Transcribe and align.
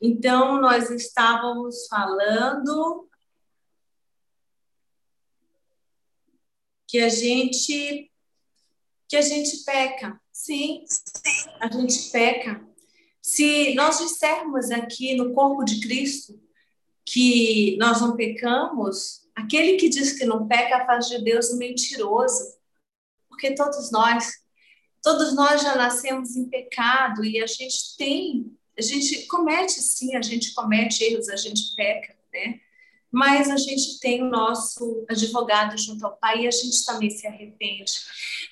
Então, 0.00 0.60
nós 0.60 0.90
estávamos 0.90 1.86
falando 1.88 3.08
que 6.86 6.98
a 6.98 7.08
gente 7.08 8.10
que 9.08 9.16
a 9.16 9.22
gente 9.22 9.64
peca. 9.64 10.20
Sim, 10.30 10.84
a 11.60 11.70
gente 11.70 12.10
peca. 12.10 12.66
Se 13.22 13.74
nós 13.74 13.98
dissermos 13.98 14.70
aqui 14.70 15.14
no 15.14 15.32
corpo 15.32 15.64
de 15.64 15.80
Cristo 15.80 16.38
que 17.06 17.76
nós 17.78 18.02
não 18.02 18.14
pecamos, 18.14 19.26
aquele 19.34 19.76
que 19.76 19.88
diz 19.88 20.12
que 20.12 20.26
não 20.26 20.46
peca 20.46 20.84
faz 20.84 21.08
de 21.08 21.22
Deus 21.24 21.50
um 21.50 21.56
mentiroso. 21.56 22.58
Porque 23.28 23.54
todos 23.54 23.90
nós, 23.90 24.30
todos 25.02 25.34
nós 25.34 25.62
já 25.62 25.74
nascemos 25.74 26.36
em 26.36 26.48
pecado 26.48 27.24
e 27.24 27.40
a 27.42 27.46
gente 27.46 27.96
tem, 27.96 28.57
a 28.78 28.82
gente 28.82 29.26
comete 29.26 29.72
sim, 29.72 30.14
a 30.14 30.22
gente 30.22 30.54
comete 30.54 31.02
erros, 31.04 31.28
a 31.28 31.36
gente 31.36 31.74
peca, 31.74 32.14
né? 32.32 32.60
mas 33.10 33.48
a 33.50 33.56
gente 33.56 33.98
tem 34.00 34.22
o 34.22 34.28
nosso 34.28 35.04
advogado 35.08 35.76
junto 35.78 36.04
ao 36.04 36.16
pai 36.16 36.42
e 36.42 36.48
a 36.48 36.50
gente 36.50 36.84
também 36.84 37.10
se 37.10 37.26
arrepende. 37.26 37.92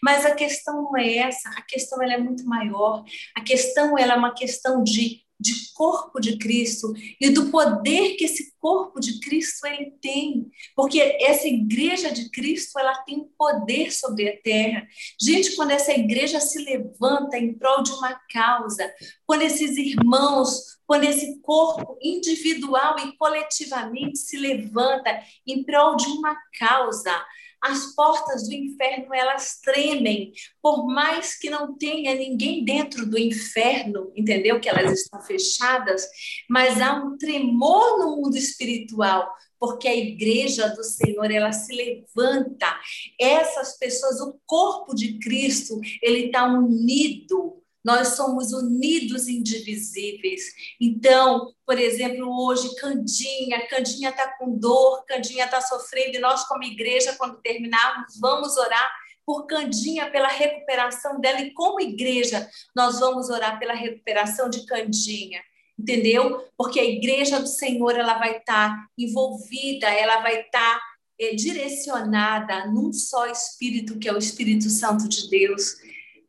Mas 0.02 0.24
a 0.24 0.34
questão 0.34 0.82
não 0.82 0.96
é 0.96 1.16
essa, 1.18 1.50
a 1.50 1.62
questão 1.62 2.02
ela 2.02 2.14
é 2.14 2.18
muito 2.18 2.44
maior. 2.46 3.04
A 3.34 3.42
questão 3.42 3.98
ela 3.98 4.14
é 4.14 4.16
uma 4.16 4.34
questão 4.34 4.82
de 4.82 5.25
de 5.38 5.72
corpo 5.74 6.18
de 6.20 6.38
Cristo 6.38 6.92
e 7.20 7.30
do 7.30 7.50
poder 7.50 8.16
que 8.16 8.24
esse 8.24 8.54
corpo 8.58 8.98
de 8.98 9.20
Cristo 9.20 9.66
ele 9.66 9.92
tem, 10.00 10.50
porque 10.74 11.00
essa 11.20 11.46
igreja 11.46 12.10
de 12.10 12.30
Cristo 12.30 12.78
ela 12.78 12.94
tem 13.04 13.28
poder 13.36 13.92
sobre 13.92 14.28
a 14.28 14.42
terra. 14.42 14.86
Gente, 15.20 15.54
quando 15.54 15.70
essa 15.70 15.92
igreja 15.92 16.40
se 16.40 16.58
levanta 16.64 17.36
em 17.36 17.52
prol 17.52 17.82
de 17.82 17.92
uma 17.92 18.14
causa, 18.32 18.90
quando 19.26 19.42
esses 19.42 19.76
irmãos, 19.76 20.78
quando 20.86 21.04
esse 21.04 21.40
corpo 21.42 21.98
individual 22.02 22.96
e 22.98 23.16
coletivamente 23.16 24.18
se 24.18 24.38
levanta 24.38 25.22
em 25.46 25.62
prol 25.62 25.96
de 25.96 26.06
uma 26.06 26.36
causa, 26.58 27.12
as 27.62 27.94
portas 27.94 28.48
do 28.48 28.54
inferno 28.54 29.14
elas 29.14 29.60
tremem, 29.60 30.32
por 30.62 30.86
mais 30.86 31.38
que 31.38 31.50
não 31.50 31.76
tenha 31.76 32.14
ninguém 32.14 32.64
dentro 32.64 33.06
do 33.06 33.18
inferno, 33.18 34.12
entendeu? 34.14 34.60
Que 34.60 34.68
elas 34.68 34.92
estão 34.92 35.20
fechadas, 35.20 36.06
mas 36.48 36.80
há 36.80 36.94
um 36.94 37.16
tremor 37.16 37.98
no 37.98 38.16
mundo 38.16 38.36
espiritual, 38.36 39.28
porque 39.58 39.88
a 39.88 39.96
igreja 39.96 40.68
do 40.68 40.84
Senhor 40.84 41.30
ela 41.30 41.52
se 41.52 41.74
levanta. 41.74 42.78
Essas 43.18 43.78
pessoas, 43.78 44.20
o 44.20 44.38
corpo 44.46 44.94
de 44.94 45.18
Cristo, 45.18 45.80
ele 46.02 46.26
está 46.26 46.44
unido 46.44 47.62
nós 47.86 48.16
somos 48.16 48.52
unidos 48.52 49.28
indivisíveis. 49.28 50.42
Então, 50.80 51.54
por 51.64 51.78
exemplo, 51.78 52.28
hoje, 52.44 52.74
Candinha, 52.74 53.64
Candinha 53.68 54.10
está 54.10 54.36
com 54.36 54.58
dor, 54.58 55.04
Candinha 55.06 55.44
está 55.44 55.60
sofrendo, 55.60 56.16
e 56.16 56.20
nós, 56.20 56.42
como 56.48 56.64
igreja, 56.64 57.14
quando 57.16 57.40
terminarmos, 57.40 58.18
vamos 58.20 58.56
orar 58.56 58.90
por 59.24 59.46
Candinha, 59.46 60.10
pela 60.10 60.26
recuperação 60.26 61.20
dela, 61.20 61.40
e 61.40 61.54
como 61.54 61.80
igreja, 61.80 62.50
nós 62.74 62.98
vamos 62.98 63.30
orar 63.30 63.56
pela 63.60 63.74
recuperação 63.74 64.50
de 64.50 64.66
Candinha 64.66 65.40
entendeu? 65.78 66.42
Porque 66.56 66.80
a 66.80 66.84
igreja 66.84 67.38
do 67.38 67.46
Senhor 67.46 67.98
ela 67.98 68.14
vai 68.18 68.38
estar 68.38 68.70
tá 68.70 68.86
envolvida, 68.96 69.86
ela 69.88 70.22
vai 70.22 70.40
estar 70.40 70.78
tá, 70.78 70.82
é, 71.20 71.34
direcionada 71.34 72.66
num 72.68 72.94
só 72.94 73.26
Espírito, 73.26 73.98
que 73.98 74.08
é 74.08 74.12
o 74.12 74.16
Espírito 74.16 74.70
Santo 74.70 75.06
de 75.06 75.28
Deus, 75.28 75.76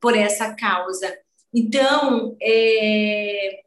por 0.02 0.18
essa 0.18 0.54
causa. 0.54 1.18
Então, 1.54 2.36
é, 2.42 3.64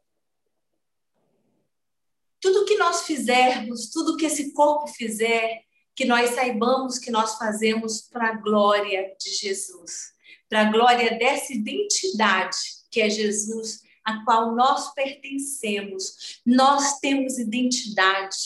tudo 2.39 2.65
que 2.65 2.77
nós 2.77 3.03
fizermos, 3.03 3.89
tudo 3.89 4.17
que 4.17 4.25
esse 4.25 4.53
corpo 4.53 4.87
fizer, 4.87 5.63
que 5.95 6.05
nós 6.05 6.31
saibamos 6.31 6.97
que 6.97 7.11
nós 7.11 7.37
fazemos 7.37 8.01
para 8.01 8.29
a 8.29 8.35
glória 8.35 9.15
de 9.19 9.29
Jesus, 9.35 10.13
para 10.49 10.61
a 10.61 10.71
glória 10.71 11.17
dessa 11.17 11.53
identidade 11.53 12.57
que 12.89 13.01
é 13.01 13.09
Jesus, 13.09 13.81
a 14.03 14.23
qual 14.25 14.55
nós 14.55 14.93
pertencemos. 14.93 16.41
Nós 16.45 16.99
temos 16.99 17.37
identidade, 17.37 18.37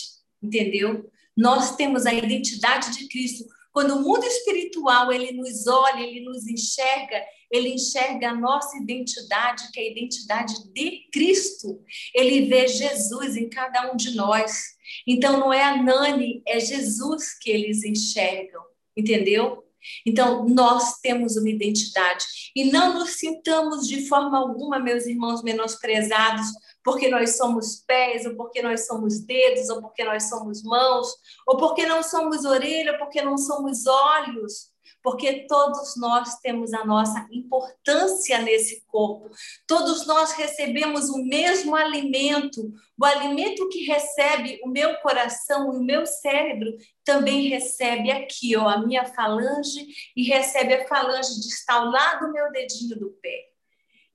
entendeu? 0.42 1.10
Nós 1.36 1.76
temos 1.76 2.06
a 2.06 2.14
identidade 2.14 2.96
de 2.98 3.08
Cristo. 3.08 3.46
Quando 3.76 3.98
o 3.98 4.02
mundo 4.02 4.24
espiritual 4.24 5.12
ele 5.12 5.34
nos 5.34 5.68
olha, 5.68 6.00
ele 6.02 6.22
nos 6.22 6.48
enxerga, 6.48 7.22
ele 7.52 7.74
enxerga 7.74 8.30
a 8.30 8.34
nossa 8.34 8.78
identidade, 8.78 9.70
que 9.74 9.82
é 9.82 9.84
a 9.84 9.92
identidade 9.92 10.54
de 10.72 11.10
Cristo. 11.12 11.84
Ele 12.14 12.46
vê 12.46 12.70
Jesus 12.70 13.36
em 13.36 13.50
cada 13.50 13.92
um 13.92 13.98
de 13.98 14.16
nós. 14.16 14.64
Então, 15.06 15.42
não 15.42 15.52
é 15.52 15.62
a 15.62 15.84
Nani, 15.84 16.42
é 16.48 16.58
Jesus 16.58 17.38
que 17.38 17.52
eles 17.52 17.84
enxergam, 17.84 18.62
entendeu? 18.96 19.62
Então, 20.06 20.48
nós 20.48 21.02
temos 21.02 21.36
uma 21.36 21.50
identidade. 21.50 22.24
E 22.56 22.72
não 22.72 22.94
nos 22.94 23.18
sintamos 23.18 23.90
de 23.90 24.08
forma 24.08 24.38
alguma, 24.38 24.80
meus 24.80 25.06
irmãos, 25.06 25.44
menosprezados, 25.44 26.48
porque 26.86 27.10
nós 27.10 27.36
somos 27.36 27.84
pés, 27.86 28.26
ou 28.26 28.36
porque 28.36 28.62
nós 28.62 28.86
somos 28.86 29.20
dedos, 29.20 29.68
ou 29.70 29.82
porque 29.82 30.06
nós 30.06 30.30
somos 30.30 30.64
mãos, 30.64 31.08
ou 31.48 31.58
porque 31.58 31.86
não 31.86 32.04
somos 32.04 32.46
orelha, 32.46 32.94
ou 32.94 33.00
porque 33.00 33.22
não 33.22 33.38
somos 33.38 33.88
olhos 33.88 34.74
porque 35.06 35.46
todos 35.48 35.96
nós 35.98 36.40
temos 36.40 36.74
a 36.74 36.84
nossa 36.84 37.28
importância 37.32 38.40
nesse 38.40 38.84
corpo. 38.88 39.30
Todos 39.68 40.08
nós 40.08 40.32
recebemos 40.32 41.10
o 41.10 41.24
mesmo 41.24 41.76
alimento. 41.76 42.74
O 43.00 43.06
alimento 43.06 43.70
que 43.70 43.86
recebe 43.86 44.60
o 44.64 44.68
meu 44.68 44.96
coração, 45.02 45.70
o 45.70 45.84
meu 45.84 46.08
cérebro, 46.08 46.76
também 47.04 47.50
recebe 47.50 48.10
aqui, 48.10 48.58
ó, 48.58 48.68
a 48.68 48.84
minha 48.84 49.06
falange 49.06 49.86
e 50.18 50.24
recebe 50.24 50.74
a 50.74 50.88
falange 50.88 51.40
de 51.40 51.50
estar 51.50 51.76
ao 51.76 51.86
lado 51.86 52.26
do 52.26 52.34
meu 52.34 52.52
dedinho 52.52 52.98
do 52.98 53.12
pé. 53.22 53.55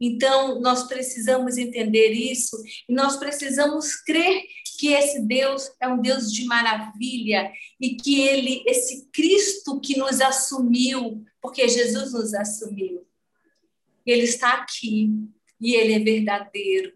Então, 0.01 0.61
nós 0.61 0.85
precisamos 0.85 1.59
entender 1.59 2.11
isso 2.11 2.57
e 2.89 2.93
nós 2.95 3.17
precisamos 3.17 3.95
crer 3.97 4.43
que 4.79 4.89
esse 4.95 5.21
Deus 5.27 5.71
é 5.79 5.87
um 5.87 6.01
Deus 6.01 6.33
de 6.33 6.47
maravilha 6.47 7.53
e 7.79 7.97
que 7.97 8.23
ele, 8.23 8.65
esse 8.67 9.11
Cristo 9.13 9.79
que 9.79 9.99
nos 9.99 10.23
assumiu, 10.23 11.23
porque 11.39 11.69
Jesus 11.69 12.15
nos 12.15 12.33
assumiu, 12.33 13.07
ele 14.07 14.23
está 14.23 14.55
aqui 14.55 15.11
e 15.61 15.75
ele 15.75 15.93
é 15.93 15.99
verdadeiro. 15.99 16.95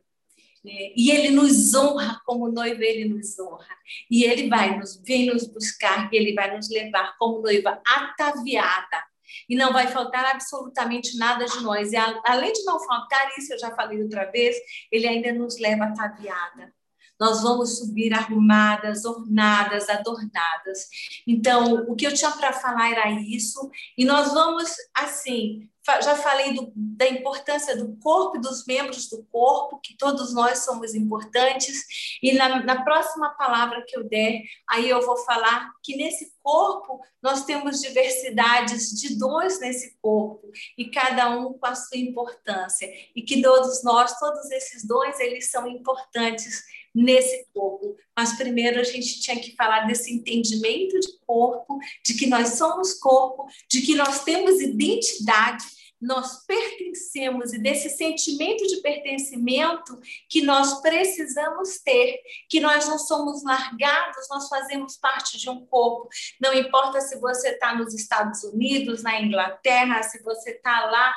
Né? 0.65 0.93
E 0.97 1.11
ele 1.11 1.29
nos 1.29 1.75
honra 1.75 2.23
como 2.25 2.51
noiva, 2.51 2.83
ele 2.83 3.07
nos 3.07 3.39
honra. 3.39 3.77
E 4.11 4.25
ele 4.25 4.49
vai 4.49 4.79
nos, 4.79 4.97
vem 4.97 5.27
nos 5.27 5.47
buscar, 5.47 6.11
e 6.11 6.17
ele 6.17 6.33
vai 6.33 6.57
nos 6.57 6.71
levar 6.71 7.15
como 7.19 7.43
noiva 7.43 7.83
ataviada 7.87 9.05
e 9.49 9.57
não 9.57 9.73
vai 9.73 9.87
faltar 9.89 10.25
absolutamente 10.27 11.17
nada 11.17 11.45
de 11.45 11.61
nós. 11.61 11.93
E 11.93 11.97
além 11.97 12.53
de 12.53 12.65
não 12.65 12.79
faltar 12.81 13.31
isso, 13.39 13.53
eu 13.53 13.59
já 13.59 13.75
falei 13.75 14.03
outra 14.03 14.31
vez, 14.31 14.57
ele 14.91 15.07
ainda 15.07 15.33
nos 15.33 15.59
leva 15.59 15.85
ataviada. 15.85 16.73
Nós 17.19 17.43
vamos 17.43 17.79
subir 17.79 18.13
arrumadas, 18.13 19.05
ornadas, 19.05 19.89
adornadas. 19.89 20.89
Então, 21.27 21.85
o 21.89 21.95
que 21.95 22.07
eu 22.07 22.13
tinha 22.13 22.31
para 22.33 22.53
falar 22.53 22.91
era 22.91 23.11
isso, 23.11 23.71
e 23.97 24.05
nós 24.05 24.33
vamos, 24.33 24.75
assim, 24.93 25.69
já 25.87 26.17
falei 26.17 26.55
do, 26.55 26.73
da 26.75 27.07
importância 27.09 27.77
do 27.77 27.97
corpo 27.97 28.37
e 28.37 28.41
dos 28.41 28.65
membros 28.67 29.09
do 29.09 29.23
corpo, 29.25 29.79
que 29.83 29.97
todos 29.97 30.33
nós 30.33 30.61
somos 30.61 30.95
importantes, 30.95 32.19
e 32.23 32.33
na, 32.33 32.65
na, 32.65 32.83
próxima 32.83 33.31
palavra 33.31 33.85
que 33.87 33.97
eu 33.97 34.05
der, 34.05 34.43
aí 34.69 34.89
eu 34.89 35.05
vou 35.05 35.17
falar 35.19 35.73
que 35.83 35.97
nesse 35.97 36.33
corpo 36.43 37.01
nós 37.23 37.45
temos 37.45 37.81
diversidades 37.81 38.91
de 38.99 39.19
dons 39.19 39.61
nesse 39.61 39.97
corpo, 40.01 40.51
e 40.79 40.91
cada 40.91 41.31
um 41.31 41.53
com 41.53 41.67
a 41.67 41.75
sua 41.75 41.99
importância, 41.99 42.91
e 43.15 43.23
que 43.23 43.43
todos 43.43 43.83
nós, 43.85 44.19
todos 44.19 44.51
esses 44.51 44.87
dons, 44.87 45.21
eles 45.21 45.51
são 45.51 45.69
importantes 45.69 46.63
nesse 46.95 47.47
corpo. 47.53 47.97
Mas 48.17 48.35
primeiro 48.35 48.79
a 48.79 48.85
gente 48.85 49.21
tinha 49.21 49.39
que 49.41 49.57
falar 49.57 49.87
desse 49.87 50.13
entendimento 50.13 50.99
de 51.01 51.19
corpo, 51.27 51.79
de 52.05 52.15
que 52.15 52.27
nós 52.27 52.51
somos 52.51 52.95
corpo, 52.95 53.47
de 53.69 53.83
que 53.83 53.97
nós 53.97 54.23
temos 54.23 54.61
identidade, 54.61 55.65
nós 56.05 56.45
pertencemos 56.47 57.55
e 57.55 57.59
desse 57.59 57.89
sentimento 57.89 58.67
de 58.67 58.83
pertencimento 58.83 59.99
que 60.29 60.43
nós 60.43 60.81
precisamos 60.83 61.79
ter, 61.79 62.21
que 62.49 62.61
nós 62.61 62.87
não 62.87 62.99
somos 62.99 63.43
largados, 63.43 64.29
nós 64.29 64.49
fazemos 64.49 64.97
parte 64.99 65.39
de 65.39 65.49
um 65.49 65.65
corpo. 65.65 66.09
Não 66.41 66.53
importa 66.53 67.01
se 67.01 67.19
você 67.19 67.51
está 67.51 67.75
nos 67.75 67.95
Estados 67.95 68.45
Unidos, 68.45 69.03
na 69.03 69.21
Inglaterra, 69.21 70.03
se 70.03 70.23
você 70.23 70.51
está 70.51 70.87
lá 70.87 71.15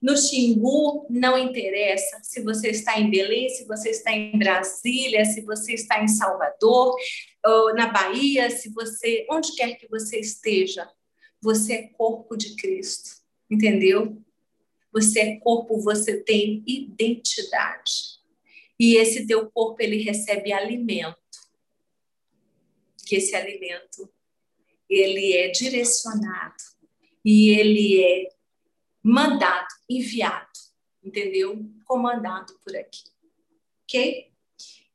no 0.00 0.16
Xingu, 0.16 1.06
não 1.08 1.38
interessa 1.38 2.18
se 2.22 2.42
você 2.42 2.70
está 2.70 2.98
em 2.98 3.08
Belém, 3.10 3.48
se 3.50 3.64
você 3.66 3.90
está 3.90 4.10
em 4.10 4.36
Brasília, 4.36 5.24
se 5.24 5.42
você 5.42 5.74
está 5.74 6.02
em 6.02 6.08
Salvador, 6.08 6.96
ou 7.44 7.74
na 7.74 7.86
Bahia, 7.86 8.50
se 8.50 8.70
você, 8.70 9.26
onde 9.30 9.54
quer 9.54 9.76
que 9.76 9.86
você 9.88 10.18
esteja, 10.18 10.88
você 11.40 11.74
é 11.74 11.82
corpo 11.88 12.36
de 12.36 12.56
Cristo, 12.56 13.21
entendeu? 13.52 14.18
Você 14.92 15.20
é 15.20 15.36
corpo, 15.36 15.78
você 15.80 16.22
tem 16.22 16.62
identidade. 16.66 18.12
e 18.80 18.96
esse 18.96 19.26
teu 19.26 19.48
corpo 19.50 19.80
ele 19.80 20.02
recebe 20.02 20.52
alimento. 20.52 21.16
Que 23.06 23.16
esse 23.16 23.36
alimento 23.36 24.12
ele 24.88 25.34
é 25.34 25.48
direcionado 25.48 26.56
e 27.24 27.50
ele 27.50 28.02
é 28.02 28.28
mandado, 29.02 29.68
enviado, 29.88 30.50
entendeu? 31.04 31.64
Comandado 31.84 32.58
por 32.64 32.74
aqui. 32.74 33.04
OK? 33.84 34.32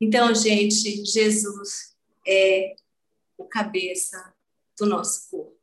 Então, 0.01 0.33
gente, 0.35 1.05
Jesus 1.05 1.95
é 2.27 2.75
o 3.37 3.45
cabeça 3.45 4.33
do 4.77 4.85
nosso 4.85 5.29
corpo. 5.29 5.56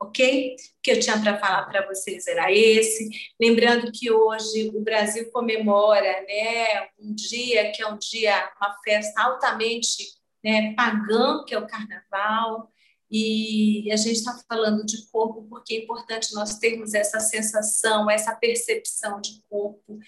Ok? 0.00 0.54
O 0.54 0.82
que 0.82 0.92
eu 0.92 1.00
tinha 1.00 1.20
para 1.20 1.38
falar 1.38 1.64
para 1.64 1.86
vocês 1.86 2.26
era 2.26 2.52
esse. 2.52 3.10
Lembrando 3.40 3.90
que 3.90 4.10
hoje 4.10 4.70
o 4.72 4.80
Brasil 4.80 5.30
comemora 5.32 6.24
né, 6.26 6.88
um 7.00 7.12
dia 7.12 7.72
que 7.72 7.82
é 7.82 7.88
um 7.88 7.98
dia, 7.98 8.52
uma 8.60 8.76
festa 8.84 9.20
altamente 9.20 10.04
né, 10.42 10.72
pagã, 10.74 11.44
que 11.44 11.52
é 11.54 11.58
o 11.58 11.66
carnaval. 11.66 12.70
E 13.10 13.90
a 13.90 13.96
gente 13.96 14.18
está 14.18 14.38
falando 14.48 14.84
de 14.84 15.06
corpo 15.10 15.46
porque 15.48 15.74
é 15.74 15.78
importante 15.78 16.32
nós 16.34 16.58
termos 16.58 16.94
essa 16.94 17.18
sensação, 17.18 18.08
essa 18.08 18.36
percepção 18.36 19.20
de 19.20 19.42
corpo. 19.48 19.98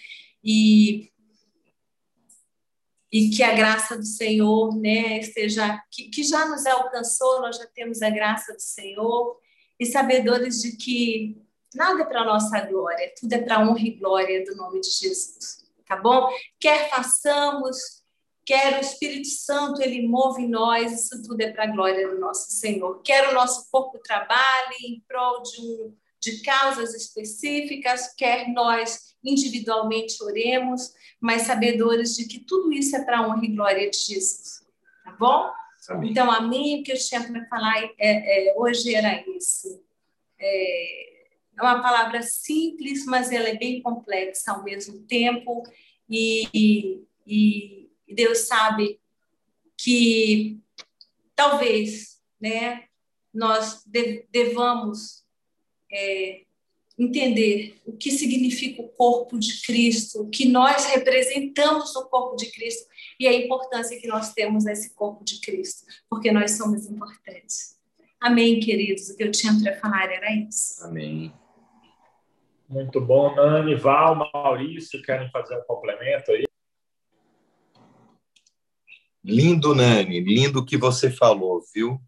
E 0.43 1.11
e 3.11 3.29
que 3.29 3.43
a 3.43 3.53
graça 3.53 3.97
do 3.97 4.05
Senhor, 4.05 4.73
né, 4.77 5.19
esteja 5.19 5.83
que, 5.91 6.07
que 6.09 6.23
já 6.23 6.47
nos 6.47 6.65
alcançou, 6.65 7.41
nós 7.41 7.57
já 7.57 7.67
temos 7.67 8.01
a 8.01 8.09
graça 8.09 8.53
do 8.53 8.61
Senhor 8.61 9.37
e 9.81 9.85
sabedores 9.87 10.61
de 10.61 10.77
que 10.77 11.41
nada 11.73 12.03
é 12.03 12.05
para 12.05 12.23
nossa 12.23 12.61
glória, 12.61 13.11
tudo 13.19 13.33
é 13.33 13.41
para 13.41 13.67
honra 13.67 13.81
e 13.81 13.95
glória 13.95 14.45
do 14.45 14.55
nome 14.55 14.79
de 14.79 14.91
Jesus, 14.91 15.65
tá 15.87 15.97
bom? 15.97 16.29
Quer 16.59 16.87
façamos, 16.87 18.03
quer 18.45 18.77
o 18.77 18.81
Espírito 18.81 19.29
Santo 19.29 19.81
ele 19.81 20.07
move 20.07 20.43
em 20.43 20.47
nós, 20.47 20.91
isso 20.93 21.23
tudo 21.23 21.41
é 21.41 21.51
para 21.51 21.63
a 21.63 21.71
glória 21.71 22.07
do 22.09 22.19
nosso 22.19 22.51
Senhor. 22.51 23.01
Quer 23.01 23.29
o 23.29 23.33
nosso 23.33 23.71
corpo 23.71 23.97
trabalhe 23.97 24.75
em 24.85 25.03
prol 25.07 25.41
de 25.41 25.59
um 25.59 25.97
de 26.21 26.39
causas 26.43 26.93
específicas, 26.93 28.13
quer 28.15 28.47
nós 28.49 29.15
individualmente 29.23 30.23
oremos, 30.23 30.93
mas 31.19 31.41
sabedores 31.41 32.15
de 32.15 32.25
que 32.25 32.37
tudo 32.37 32.71
isso 32.71 32.95
é 32.95 33.03
para 33.03 33.17
a 33.17 33.27
honra 33.27 33.43
e 33.43 33.55
glória 33.55 33.89
de 33.89 33.97
Jesus. 33.97 34.63
Tá 35.03 35.11
bom? 35.13 35.51
Então, 36.03 36.29
amém. 36.29 36.79
O 36.79 36.83
que 36.83 36.91
eu 36.91 36.97
tinha 36.97 37.23
para 37.23 37.45
falar 37.47 37.83
é, 37.97 38.49
é, 38.49 38.53
hoje 38.55 38.93
era 38.93 39.23
isso. 39.29 39.83
É, 40.39 41.21
é 41.57 41.61
uma 41.61 41.81
palavra 41.81 42.21
simples, 42.21 43.05
mas 43.05 43.31
ela 43.31 43.49
é 43.49 43.57
bem 43.57 43.81
complexa 43.81 44.51
ao 44.51 44.63
mesmo 44.63 44.99
tempo. 45.03 45.63
E, 46.09 46.47
e, 46.53 47.89
e 48.07 48.13
Deus 48.13 48.39
sabe 48.39 48.99
que 49.77 50.59
talvez 51.35 52.21
né, 52.39 52.83
nós 53.33 53.83
devamos 54.29 55.23
é, 55.91 56.41
entender 56.97 57.75
o 57.85 57.93
que 57.93 58.11
significa 58.11 58.81
o 58.81 58.89
corpo 58.89 59.39
de 59.39 59.61
Cristo, 59.63 60.21
o 60.21 60.29
que 60.29 60.47
nós 60.47 60.85
representamos 60.85 61.93
no 61.95 62.07
corpo 62.07 62.35
de 62.35 62.51
Cristo 62.51 62.90
e 63.21 63.27
a 63.27 63.33
importância 63.33 63.99
que 64.01 64.07
nós 64.07 64.33
temos 64.33 64.63
nesse 64.63 64.95
corpo 64.95 65.23
de 65.23 65.39
Cristo, 65.39 65.85
porque 66.09 66.31
nós 66.31 66.57
somos 66.57 66.87
importantes. 66.87 67.79
Amém, 68.19 68.59
queridos. 68.59 69.09
O 69.09 69.15
que 69.15 69.23
eu 69.23 69.31
tinha 69.31 69.53
para 69.61 69.79
falar 69.79 70.11
era 70.11 70.33
isso. 70.33 70.83
Amém. 70.83 71.31
Muito 72.67 72.99
bom, 72.99 73.35
Nani, 73.35 73.75
Val, 73.75 74.15
Maurício, 74.15 75.03
querem 75.03 75.29
fazer 75.29 75.55
um 75.55 75.63
complemento 75.65 76.31
aí? 76.31 76.45
Lindo, 79.23 79.75
Nani, 79.75 80.19
lindo 80.19 80.61
o 80.61 80.65
que 80.65 80.75
você 80.75 81.11
falou, 81.11 81.61
viu? 81.75 82.01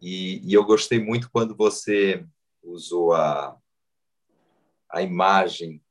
E, 0.00 0.40
e 0.42 0.54
eu 0.54 0.64
gostei 0.64 0.98
muito 0.98 1.30
quando 1.30 1.54
você 1.54 2.24
usou 2.62 3.12
a, 3.12 3.54
a 4.90 5.02
imagem 5.02 5.82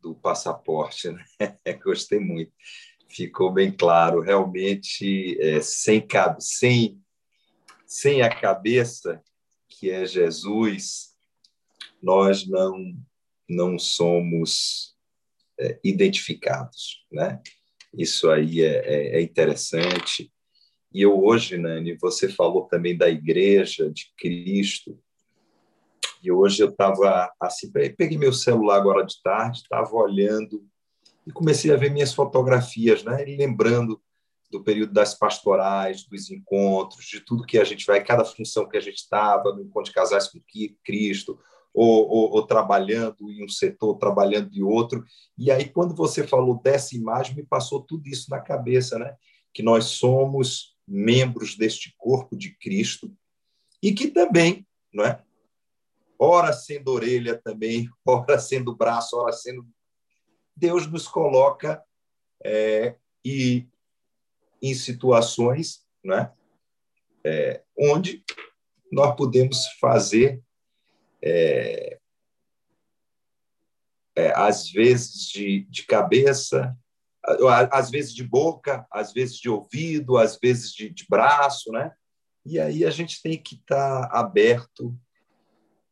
do 0.00 0.14
passaporte, 0.14 1.10
né? 1.10 1.24
Gostei 1.82 2.20
muito. 2.20 2.52
Ficou 3.12 3.52
bem 3.52 3.70
claro, 3.70 4.20
realmente, 4.20 5.36
é, 5.38 5.60
sem, 5.60 6.06
sem, 6.40 6.98
sem 7.86 8.22
a 8.22 8.34
cabeça, 8.34 9.22
que 9.68 9.90
é 9.90 10.06
Jesus, 10.06 11.10
nós 12.02 12.48
não, 12.48 12.96
não 13.46 13.78
somos 13.78 14.96
é, 15.60 15.78
identificados, 15.84 17.04
né? 17.12 17.38
Isso 17.92 18.30
aí 18.30 18.62
é, 18.62 18.78
é, 18.78 19.18
é 19.18 19.20
interessante. 19.20 20.32
E 20.90 21.02
eu 21.02 21.22
hoje, 21.22 21.58
Nani, 21.58 21.98
você 22.00 22.30
falou 22.30 22.66
também 22.66 22.96
da 22.96 23.10
igreja 23.10 23.90
de 23.90 24.10
Cristo, 24.16 24.98
e 26.22 26.32
hoje 26.32 26.62
eu 26.62 26.70
estava 26.70 27.30
assim, 27.38 27.70
peguei 27.70 28.16
meu 28.16 28.32
celular 28.32 28.76
agora 28.76 29.04
de 29.04 29.20
tarde, 29.22 29.58
estava 29.58 29.94
olhando 29.94 30.66
e 31.26 31.32
comecei 31.32 31.72
a 31.72 31.76
ver 31.76 31.90
minhas 31.90 32.12
fotografias, 32.12 33.02
né? 33.02 33.28
E 33.28 33.36
lembrando 33.36 34.00
do 34.50 34.62
período 34.62 34.92
das 34.92 35.14
pastorais, 35.14 36.04
dos 36.04 36.30
encontros, 36.30 37.06
de 37.06 37.20
tudo 37.20 37.46
que 37.46 37.58
a 37.58 37.64
gente 37.64 37.86
vai, 37.86 38.04
cada 38.04 38.24
função 38.24 38.68
que 38.68 38.76
a 38.76 38.80
gente 38.80 38.98
estava, 38.98 39.52
no 39.52 39.62
encontro 39.62 39.90
de 39.90 39.94
casais 39.94 40.28
com 40.28 40.40
Cristo, 40.84 41.38
ou, 41.72 42.06
ou, 42.06 42.32
ou, 42.32 42.46
trabalhando 42.46 43.30
em 43.30 43.42
um 43.42 43.48
setor, 43.48 43.96
trabalhando 43.96 44.54
em 44.54 44.62
outro. 44.62 45.02
E 45.38 45.50
aí, 45.50 45.66
quando 45.66 45.94
você 45.94 46.26
falou 46.26 46.60
dessa 46.60 46.94
imagem, 46.94 47.34
me 47.34 47.42
passou 47.42 47.80
tudo 47.80 48.06
isso 48.08 48.30
na 48.30 48.40
cabeça, 48.40 48.98
né? 48.98 49.14
Que 49.54 49.62
nós 49.62 49.86
somos 49.86 50.76
membros 50.86 51.56
deste 51.56 51.94
corpo 51.96 52.36
de 52.36 52.54
Cristo 52.58 53.10
e 53.82 53.92
que 53.92 54.08
também, 54.08 54.66
não 54.92 55.04
é? 55.04 55.22
ora 56.22 56.52
sendo 56.52 56.92
orelha 56.92 57.40
também, 57.42 57.88
ora 58.06 58.38
sendo 58.38 58.74
braço, 58.74 59.16
ora 59.16 59.32
sendo. 59.32 59.66
Deus 60.56 60.86
nos 60.86 61.08
coloca 61.08 61.82
é, 62.44 62.96
e 63.24 63.68
em 64.60 64.74
situações 64.74 65.84
né, 66.04 66.32
é, 67.24 67.62
onde 67.78 68.24
nós 68.90 69.16
podemos 69.16 69.66
fazer, 69.80 70.42
é, 71.22 71.98
é, 74.14 74.32
às 74.36 74.70
vezes 74.70 75.28
de, 75.28 75.60
de 75.70 75.86
cabeça, 75.86 76.76
às 77.70 77.90
vezes 77.90 78.12
de 78.12 78.24
boca, 78.24 78.86
às 78.90 79.12
vezes 79.12 79.36
de 79.36 79.48
ouvido, 79.48 80.18
às 80.18 80.36
vezes 80.36 80.72
de, 80.72 80.90
de 80.90 81.06
braço, 81.08 81.70
né? 81.70 81.92
E 82.44 82.58
aí 82.58 82.84
a 82.84 82.90
gente 82.90 83.22
tem 83.22 83.40
que 83.40 83.54
estar 83.54 84.08
tá 84.08 84.18
aberto 84.18 84.98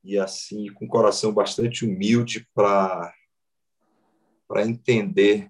e 0.03 0.19
assim 0.19 0.73
com 0.73 0.87
um 0.87 0.89
coração 0.89 1.33
bastante 1.33 1.85
humilde 1.85 2.49
para 2.53 3.15
para 4.51 4.67
entender 4.67 5.49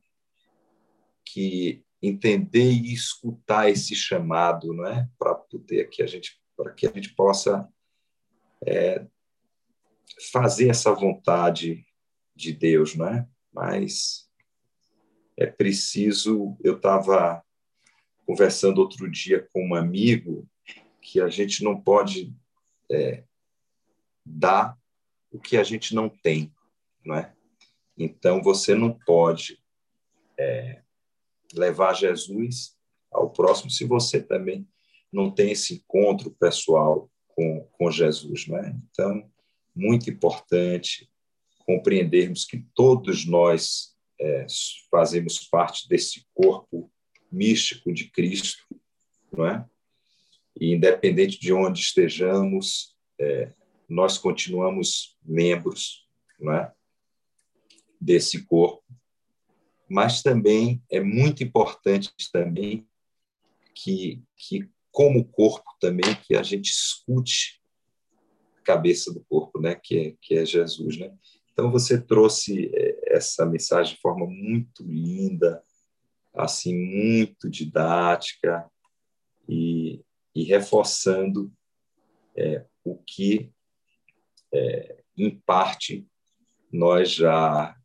que 1.24 1.82
entender 2.02 2.70
e 2.70 2.92
escutar 2.92 3.70
esse 3.70 3.94
chamado, 3.94 4.74
não 4.74 4.86
é? 4.86 5.08
Para 5.18 5.34
poder 5.34 5.88
que 5.88 6.02
a 6.02 6.06
gente 6.06 6.38
para 6.54 6.74
que 6.74 6.86
a 6.86 6.92
gente 6.92 7.14
possa 7.14 7.66
é, 8.66 9.06
fazer 10.30 10.68
essa 10.68 10.92
vontade 10.92 11.82
de 12.36 12.52
Deus, 12.52 12.94
não 12.94 13.08
é? 13.08 13.26
Mas 13.50 14.28
é 15.34 15.46
preciso. 15.46 16.58
Eu 16.62 16.76
estava 16.76 17.42
conversando 18.26 18.82
outro 18.82 19.10
dia 19.10 19.48
com 19.50 19.68
um 19.68 19.74
amigo 19.74 20.46
que 21.00 21.22
a 21.22 21.30
gente 21.30 21.64
não 21.64 21.80
pode 21.80 22.36
é, 22.92 23.24
dá 24.26 24.76
o 25.30 25.40
que 25.40 25.56
a 25.56 25.62
gente 25.62 25.94
não 25.94 26.10
tem, 26.10 26.54
não 27.02 27.14
é? 27.14 27.34
Então 28.02 28.42
você 28.42 28.74
não 28.74 28.98
pode 29.04 29.62
é, 30.38 30.80
levar 31.52 31.92
Jesus 31.92 32.74
ao 33.12 33.28
próximo 33.28 33.70
se 33.70 33.84
você 33.84 34.22
também 34.22 34.66
não 35.12 35.30
tem 35.30 35.50
esse 35.50 35.74
encontro 35.74 36.30
pessoal 36.30 37.10
com, 37.28 37.68
com 37.72 37.90
Jesus, 37.90 38.46
não 38.46 38.56
é? 38.56 38.74
Então 38.90 39.30
muito 39.76 40.08
importante 40.08 41.10
compreendermos 41.66 42.46
que 42.46 42.64
todos 42.74 43.26
nós 43.26 43.94
é, 44.18 44.46
fazemos 44.90 45.38
parte 45.46 45.86
desse 45.86 46.26
corpo 46.32 46.90
místico 47.30 47.92
de 47.92 48.10
Cristo, 48.10 48.64
não 49.30 49.46
é? 49.46 49.64
E 50.58 50.72
independente 50.72 51.38
de 51.38 51.52
onde 51.52 51.80
estejamos, 51.80 52.96
é, 53.18 53.52
nós 53.86 54.16
continuamos 54.16 55.18
membros 55.22 56.08
não 56.38 56.54
é, 56.54 56.72
desse 58.00 58.44
corpo, 58.44 58.82
mas 59.88 60.22
também 60.22 60.82
é 60.90 61.00
muito 61.00 61.42
importante 61.42 62.12
também 62.32 62.86
que, 63.74 64.22
que 64.36 64.68
como 64.90 65.24
corpo 65.24 65.68
também 65.80 66.14
que 66.26 66.36
a 66.36 66.42
gente 66.42 66.70
escute 66.70 67.60
a 68.58 68.62
cabeça 68.62 69.12
do 69.12 69.20
corpo, 69.24 69.60
né, 69.60 69.74
que 69.74 69.98
é, 69.98 70.16
que 70.20 70.34
é 70.34 70.46
Jesus, 70.46 70.98
né? 70.98 71.12
Então 71.52 71.70
você 71.70 72.00
trouxe 72.00 72.70
é, 72.72 73.16
essa 73.16 73.44
mensagem 73.44 73.94
de 73.94 74.00
forma 74.00 74.26
muito 74.26 74.82
linda, 74.82 75.62
assim 76.34 76.74
muito 76.74 77.50
didática 77.50 78.70
e, 79.48 80.02
e 80.34 80.44
reforçando 80.44 81.52
é, 82.36 82.64
o 82.84 82.96
que, 82.96 83.52
é, 84.52 85.02
em 85.16 85.38
parte, 85.40 86.06
nós 86.72 87.10
já 87.10 87.76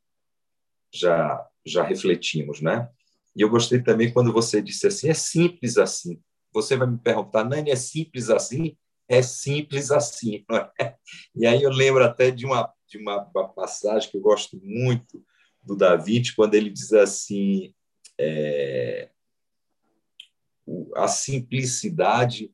já 0.97 1.45
já 1.65 1.83
refletimos, 1.83 2.61
né? 2.61 2.87
E 3.35 3.41
eu 3.41 3.49
gostei 3.49 3.81
também 3.81 4.13
quando 4.13 4.31
você 4.31 4.61
disse 4.61 4.87
assim, 4.87 5.09
é 5.09 5.13
simples 5.13 5.77
assim. 5.77 6.21
Você 6.53 6.77
vai 6.77 6.87
me 6.87 6.97
perguntar, 6.97 7.43
Nani, 7.43 7.71
é 7.71 7.75
simples 7.75 8.29
assim? 8.29 8.77
É 9.09 9.21
simples 9.21 9.91
assim, 9.91 10.45
não 10.47 10.57
é? 10.79 10.95
E 11.35 11.45
aí 11.45 11.61
eu 11.63 11.71
lembro 11.71 12.03
até 12.03 12.31
de 12.31 12.45
uma 12.45 12.71
de 12.87 12.99
uma, 12.99 13.25
passagem 13.49 14.09
que 14.09 14.17
eu 14.17 14.21
gosto 14.21 14.59
muito 14.63 15.23
do 15.61 15.75
Davi, 15.75 16.21
quando 16.35 16.53
ele 16.53 16.69
diz 16.69 16.93
assim, 16.93 17.73
é, 18.17 19.09
a 20.95 21.07
simplicidade 21.07 22.53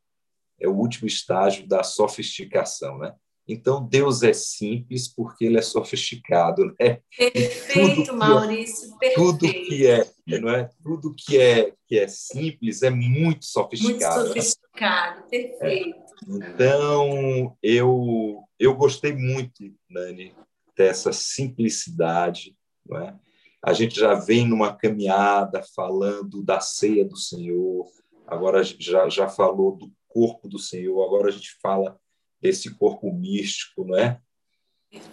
é 0.59 0.67
o 0.67 0.75
último 0.75 1.07
estágio 1.07 1.67
da 1.67 1.83
sofisticação, 1.83 2.97
né? 2.97 3.13
Então 3.51 3.85
Deus 3.85 4.23
é 4.23 4.31
simples 4.31 5.07
porque 5.07 5.45
ele 5.45 5.57
é 5.57 5.61
sofisticado, 5.61 6.73
né? 6.79 7.01
Perfeito, 7.17 8.15
Maurício, 8.15 8.93
é, 8.93 8.97
perfeito. 8.97 9.15
Tudo 9.15 9.39
que 9.51 9.87
é, 9.87 10.11
não 10.39 10.49
é? 10.49 10.69
Tudo 10.81 11.15
que 11.15 11.37
é 11.37 11.73
que 11.85 11.99
é 11.99 12.07
simples 12.07 12.81
é 12.81 12.89
muito 12.89 13.43
sofisticado. 13.43 14.21
Muito 14.21 14.27
sofisticado, 14.27 15.19
né? 15.19 15.27
perfeito. 15.29 15.99
É. 15.99 16.01
Então 16.29 17.57
eu 17.61 18.43
eu 18.57 18.73
gostei 18.75 19.13
muito, 19.13 19.63
Nani, 19.89 20.33
dessa 20.77 21.11
simplicidade, 21.11 22.55
não 22.85 22.99
é? 22.99 23.15
A 23.63 23.73
gente 23.73 23.99
já 23.99 24.15
vem 24.15 24.47
numa 24.47 24.73
caminhada 24.73 25.61
falando 25.75 26.41
da 26.41 26.59
ceia 26.61 27.03
do 27.03 27.17
Senhor, 27.17 27.85
agora 28.25 28.63
já, 28.63 29.07
já 29.09 29.27
falou 29.27 29.75
do 29.75 29.91
corpo 30.07 30.47
do 30.47 30.57
Senhor, 30.57 31.03
agora 31.03 31.27
a 31.27 31.31
gente 31.31 31.57
fala 31.61 31.99
desse 32.41 32.73
corpo 32.75 33.11
místico, 33.13 33.85
não 33.85 33.97
é? 33.97 34.19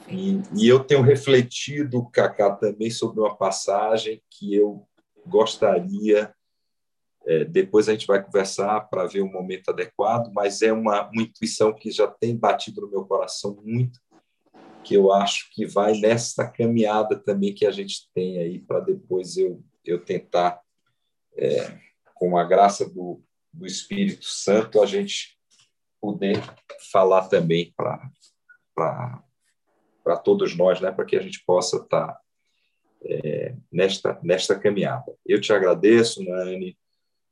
E, 0.08 0.40
e 0.56 0.68
eu 0.68 0.82
tenho 0.82 1.02
refletido, 1.02 2.08
Cacá, 2.10 2.50
também 2.50 2.90
sobre 2.90 3.20
uma 3.20 3.36
passagem 3.36 4.20
que 4.30 4.54
eu 4.54 4.88
gostaria, 5.26 6.34
é, 7.26 7.44
depois 7.44 7.88
a 7.88 7.92
gente 7.92 8.06
vai 8.06 8.24
conversar 8.24 8.80
para 8.88 9.06
ver 9.06 9.20
o 9.20 9.30
momento 9.30 9.68
adequado, 9.68 10.32
mas 10.32 10.62
é 10.62 10.72
uma, 10.72 11.08
uma 11.10 11.22
intuição 11.22 11.74
que 11.74 11.90
já 11.90 12.06
tem 12.08 12.36
batido 12.36 12.80
no 12.80 12.90
meu 12.90 13.04
coração 13.04 13.56
muito, 13.62 14.00
que 14.82 14.94
eu 14.94 15.12
acho 15.12 15.50
que 15.52 15.66
vai 15.66 15.92
nessa 15.98 16.48
caminhada 16.48 17.16
também 17.16 17.54
que 17.54 17.66
a 17.66 17.70
gente 17.70 18.08
tem 18.14 18.38
aí, 18.38 18.58
para 18.58 18.80
depois 18.80 19.36
eu, 19.36 19.62
eu 19.84 20.02
tentar, 20.02 20.60
é, 21.36 21.78
com 22.14 22.36
a 22.36 22.44
graça 22.44 22.88
do, 22.88 23.22
do 23.52 23.66
Espírito 23.66 24.24
Santo, 24.24 24.80
a 24.82 24.86
gente 24.86 25.37
poder 26.00 26.42
falar 26.92 27.28
também 27.28 27.72
para 28.74 30.16
todos 30.24 30.56
nós, 30.56 30.80
né, 30.80 30.90
para 30.90 31.04
que 31.04 31.16
a 31.16 31.22
gente 31.22 31.42
possa 31.44 31.76
estar 31.76 32.06
tá, 32.06 32.20
é, 33.04 33.54
nesta, 33.70 34.18
nesta 34.22 34.58
caminhada. 34.58 35.14
Eu 35.24 35.40
te 35.40 35.52
agradeço, 35.52 36.22
Nani. 36.24 36.76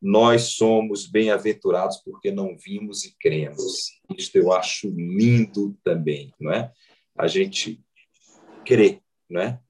Nós 0.00 0.54
somos 0.56 1.06
bem-aventurados 1.06 1.96
porque 2.04 2.30
não 2.30 2.56
vimos 2.56 3.04
e 3.04 3.16
cremos. 3.18 3.98
Isto 4.16 4.36
eu 4.36 4.52
acho 4.52 4.88
lindo 4.88 5.76
também, 5.82 6.32
não 6.38 6.52
é? 6.52 6.70
A 7.16 7.26
gente 7.26 7.82
crê, 8.64 9.00
não 9.28 9.40
é? 9.40 9.60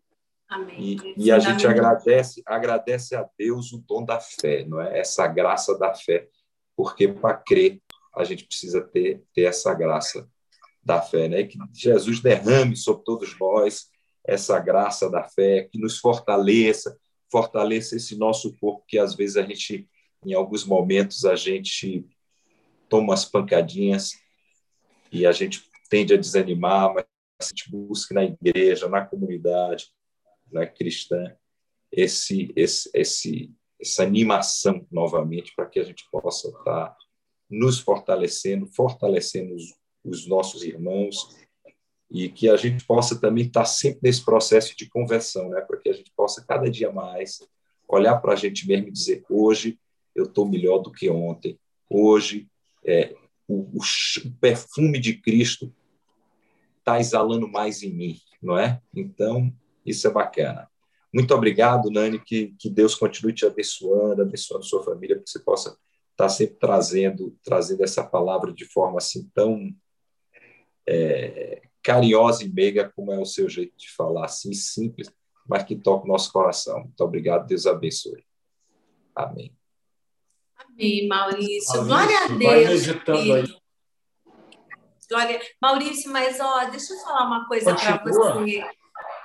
Amém. 0.48 0.96
E, 1.16 1.26
e 1.26 1.30
a 1.30 1.38
gente 1.38 1.66
agradece, 1.66 2.42
agradece 2.46 3.14
a 3.16 3.28
Deus 3.38 3.72
o 3.72 3.78
dom 3.78 4.04
da 4.04 4.20
fé, 4.20 4.64
não 4.64 4.80
é? 4.80 4.98
Essa 4.98 5.26
graça 5.26 5.76
da 5.78 5.94
fé, 5.94 6.28
porque 6.76 7.08
para 7.08 7.36
crer 7.36 7.80
a 8.16 8.24
gente 8.24 8.44
precisa 8.44 8.80
ter, 8.80 9.22
ter 9.34 9.42
essa 9.42 9.74
graça 9.74 10.28
da 10.82 11.02
fé, 11.02 11.28
né? 11.28 11.44
Que 11.44 11.58
Jesus 11.74 12.20
derrame 12.20 12.76
sobre 12.76 13.04
todos 13.04 13.38
nós 13.38 13.90
essa 14.24 14.58
graça 14.58 15.08
da 15.08 15.22
fé, 15.22 15.68
que 15.70 15.78
nos 15.78 15.98
fortaleça, 15.98 16.98
fortaleça 17.30 17.96
esse 17.96 18.16
nosso 18.16 18.56
corpo 18.58 18.84
que 18.86 18.98
às 18.98 19.14
vezes 19.14 19.36
a 19.36 19.42
gente, 19.42 19.88
em 20.24 20.34
alguns 20.34 20.64
momentos, 20.64 21.24
a 21.24 21.36
gente 21.36 22.04
toma 22.88 23.14
as 23.14 23.24
pancadinhas 23.24 24.12
e 25.12 25.24
a 25.24 25.32
gente 25.32 25.62
tende 25.88 26.12
a 26.12 26.16
desanimar, 26.16 26.92
mas 26.92 27.04
a 27.40 27.44
gente 27.44 27.70
busca 27.70 28.14
na 28.14 28.24
igreja, 28.24 28.88
na 28.88 29.04
comunidade, 29.04 29.90
na 30.50 30.66
cristã, 30.66 31.36
esse, 31.92 32.52
esse, 32.56 32.90
esse, 32.94 33.54
essa 33.80 34.02
animação 34.02 34.86
novamente 34.90 35.52
para 35.54 35.66
que 35.66 35.78
a 35.78 35.84
gente 35.84 36.04
possa 36.10 36.48
estar 36.48 36.96
nos 37.48 37.78
fortalecendo, 37.78 38.66
fortalecendo 38.66 39.54
os, 39.54 39.74
os 40.04 40.26
nossos 40.26 40.62
irmãos 40.62 41.36
e 42.10 42.28
que 42.28 42.48
a 42.48 42.56
gente 42.56 42.84
possa 42.84 43.18
também 43.20 43.46
estar 43.46 43.64
sempre 43.64 44.00
nesse 44.02 44.24
processo 44.24 44.76
de 44.76 44.88
conversão, 44.88 45.48
né? 45.50 45.60
para 45.60 45.76
que 45.76 45.88
a 45.88 45.92
gente 45.92 46.12
possa 46.16 46.44
cada 46.46 46.70
dia 46.70 46.90
mais 46.92 47.40
olhar 47.88 48.16
para 48.20 48.32
a 48.32 48.36
gente 48.36 48.66
mesmo 48.66 48.88
e 48.88 48.92
dizer: 48.92 49.24
hoje 49.28 49.78
eu 50.14 50.24
estou 50.24 50.46
melhor 50.46 50.78
do 50.78 50.90
que 50.90 51.10
ontem, 51.10 51.58
hoje 51.88 52.48
é, 52.84 53.14
o, 53.48 53.78
o, 53.78 53.80
perfume 54.40 54.98
de 54.98 55.14
Cristo 55.14 55.72
está 56.78 56.98
exalando 57.00 57.48
mais 57.48 57.82
em 57.82 57.92
mim, 57.92 58.20
não 58.40 58.58
é? 58.58 58.80
Então, 58.94 59.52
isso 59.84 60.06
é 60.06 60.10
bacana. 60.10 60.68
Muito 61.12 61.34
obrigado, 61.34 61.90
Nani, 61.90 62.18
que, 62.18 62.54
que 62.58 62.68
Deus 62.68 62.94
continue 62.94 63.32
te 63.32 63.46
abençoando, 63.46 64.22
abençoando 64.22 64.64
sua 64.64 64.84
família, 64.84 65.16
para 65.16 65.24
que 65.24 65.30
você 65.30 65.40
possa 65.40 65.76
está 66.16 66.28
sempre 66.28 66.56
trazendo 66.56 67.36
trazendo 67.44 67.84
essa 67.84 68.02
palavra 68.02 68.50
de 68.52 68.64
forma 68.64 68.96
assim 68.96 69.30
tão 69.34 69.70
é, 70.88 71.62
carinhosa 71.82 72.42
e 72.42 72.48
meiga 72.48 72.90
como 72.96 73.12
é 73.12 73.18
o 73.18 73.26
seu 73.26 73.48
jeito 73.48 73.76
de 73.76 73.90
falar, 73.92 74.24
assim 74.24 74.52
simples, 74.52 75.12
mas 75.46 75.62
que 75.62 75.76
toca 75.76 76.04
o 76.04 76.08
nosso 76.08 76.32
coração. 76.32 76.80
Muito 76.80 77.00
obrigado, 77.00 77.46
Deus 77.46 77.66
abençoe. 77.66 78.24
Amém. 79.14 79.56
Amém, 80.56 81.06
Maurício. 81.06 81.84
Maurício 81.84 81.86
Glória 81.86 82.18
a 82.18 82.28
Deus. 82.28 83.60
Glória. 85.08 85.40
Maurício, 85.62 86.10
mas 86.10 86.40
ó, 86.40 86.64
deixa 86.70 86.92
eu 86.92 86.98
falar 86.98 87.26
uma 87.26 87.46
coisa 87.46 87.72
para 87.72 88.02
você. 88.02 88.64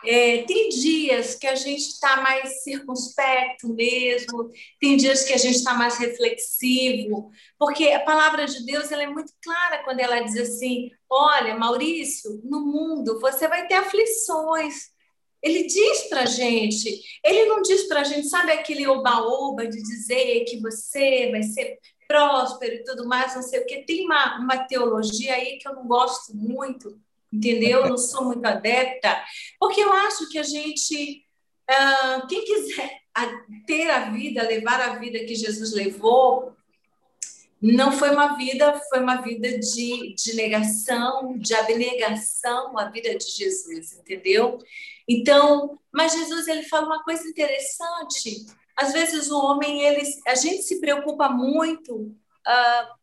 É, 0.03 0.43
tem 0.43 0.69
dias 0.69 1.35
que 1.35 1.45
a 1.45 1.55
gente 1.55 1.81
está 1.81 2.21
mais 2.21 2.63
circunspecto 2.63 3.69
mesmo, 3.69 4.49
tem 4.79 4.97
dias 4.97 5.23
que 5.23 5.33
a 5.33 5.37
gente 5.37 5.57
está 5.57 5.75
mais 5.75 5.97
reflexivo, 5.97 7.29
porque 7.57 7.89
a 7.89 7.99
palavra 7.99 8.45
de 8.45 8.65
Deus 8.65 8.91
ela 8.91 9.03
é 9.03 9.07
muito 9.07 9.31
clara 9.43 9.83
quando 9.83 9.99
ela 9.99 10.19
diz 10.21 10.37
assim: 10.37 10.89
olha, 11.09 11.57
Maurício, 11.57 12.41
no 12.43 12.61
mundo 12.61 13.19
você 13.19 13.47
vai 13.47 13.67
ter 13.67 13.75
aflições. 13.75 14.91
Ele 15.41 15.63
diz 15.63 16.03
para 16.03 16.25
gente, 16.27 17.01
ele 17.23 17.45
não 17.45 17.63
diz 17.63 17.87
para 17.87 18.03
gente, 18.03 18.27
sabe 18.27 18.51
aquele 18.51 18.85
oba-oba 18.87 19.65
de 19.65 19.81
dizer 19.81 20.45
que 20.45 20.59
você 20.59 21.31
vai 21.31 21.41
ser 21.41 21.79
próspero 22.07 22.75
e 22.75 22.83
tudo 22.83 23.07
mais, 23.07 23.33
não 23.33 23.41
sei 23.41 23.61
o 23.61 23.65
que. 23.65 23.83
Tem 23.85 24.05
uma, 24.05 24.39
uma 24.39 24.57
teologia 24.65 25.33
aí 25.33 25.57
que 25.57 25.67
eu 25.67 25.73
não 25.73 25.87
gosto 25.87 26.35
muito, 26.35 26.99
entendeu? 27.31 27.87
Não 27.87 27.97
sou 27.97 28.25
muito 28.25 28.45
adepta, 28.45 29.23
porque 29.59 29.81
eu 29.81 29.91
acho 29.93 30.27
que 30.29 30.37
a 30.37 30.43
gente, 30.43 31.25
uh, 31.69 32.27
quem 32.27 32.43
quiser 32.43 33.01
ter 33.65 33.89
a 33.89 34.09
vida, 34.09 34.43
levar 34.43 34.81
a 34.81 34.95
vida 34.97 35.19
que 35.19 35.35
Jesus 35.35 35.73
levou, 35.73 36.55
não 37.61 37.91
foi 37.91 38.09
uma 38.09 38.35
vida, 38.35 38.73
foi 38.89 38.99
uma 38.99 39.21
vida 39.21 39.59
de, 39.59 40.15
de 40.15 40.35
negação, 40.35 41.37
de 41.37 41.53
abnegação 41.53 42.77
à 42.77 42.89
vida 42.89 43.15
de 43.15 43.25
Jesus, 43.25 43.93
entendeu? 43.93 44.57
Então, 45.07 45.79
mas 45.93 46.13
Jesus 46.13 46.47
ele 46.47 46.63
fala 46.63 46.87
uma 46.87 47.03
coisa 47.03 47.27
interessante. 47.27 48.45
Às 48.75 48.93
vezes 48.93 49.29
o 49.29 49.37
homem, 49.37 49.83
ele, 49.83 50.01
a 50.27 50.33
gente 50.33 50.63
se 50.63 50.79
preocupa 50.79 51.29
muito 51.29 51.95
uh, 51.95 53.00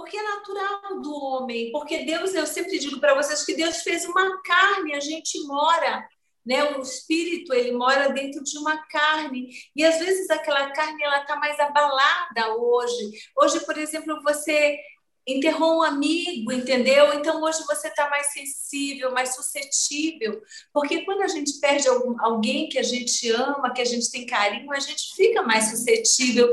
porque 0.00 0.16
é 0.16 0.22
natural 0.22 0.98
do 1.02 1.12
homem, 1.12 1.70
porque 1.72 2.04
Deus, 2.06 2.34
eu 2.34 2.46
sempre 2.46 2.78
digo 2.78 2.98
para 2.98 3.14
vocês 3.14 3.44
que 3.44 3.54
Deus 3.54 3.82
fez 3.82 4.06
uma 4.06 4.40
carne, 4.40 4.94
a 4.94 5.00
gente 5.00 5.38
mora, 5.46 6.08
né? 6.44 6.64
O 6.72 6.80
espírito, 6.80 7.52
ele 7.52 7.72
mora 7.72 8.08
dentro 8.08 8.42
de 8.42 8.56
uma 8.56 8.78
carne, 8.86 9.50
e 9.76 9.84
às 9.84 9.98
vezes 9.98 10.30
aquela 10.30 10.70
carne 10.70 11.02
ela 11.02 11.20
tá 11.26 11.36
mais 11.36 11.60
abalada 11.60 12.54
hoje. 12.56 13.10
Hoje, 13.36 13.60
por 13.60 13.76
exemplo, 13.76 14.22
você 14.22 14.78
enterrou 15.26 15.80
um 15.80 15.82
amigo, 15.82 16.50
entendeu? 16.50 17.12
Então 17.12 17.42
hoje 17.42 17.62
você 17.66 17.88
está 17.88 18.08
mais 18.08 18.32
sensível, 18.32 19.12
mais 19.12 19.34
suscetível, 19.34 20.40
porque 20.72 21.04
quando 21.04 21.20
a 21.20 21.28
gente 21.28 21.60
perde 21.60 21.86
algum, 21.88 22.18
alguém 22.24 22.70
que 22.70 22.78
a 22.78 22.82
gente 22.82 23.30
ama, 23.32 23.74
que 23.74 23.82
a 23.82 23.84
gente 23.84 24.10
tem 24.10 24.24
carinho, 24.24 24.72
a 24.72 24.80
gente 24.80 25.14
fica 25.14 25.42
mais 25.42 25.68
suscetível 25.68 26.50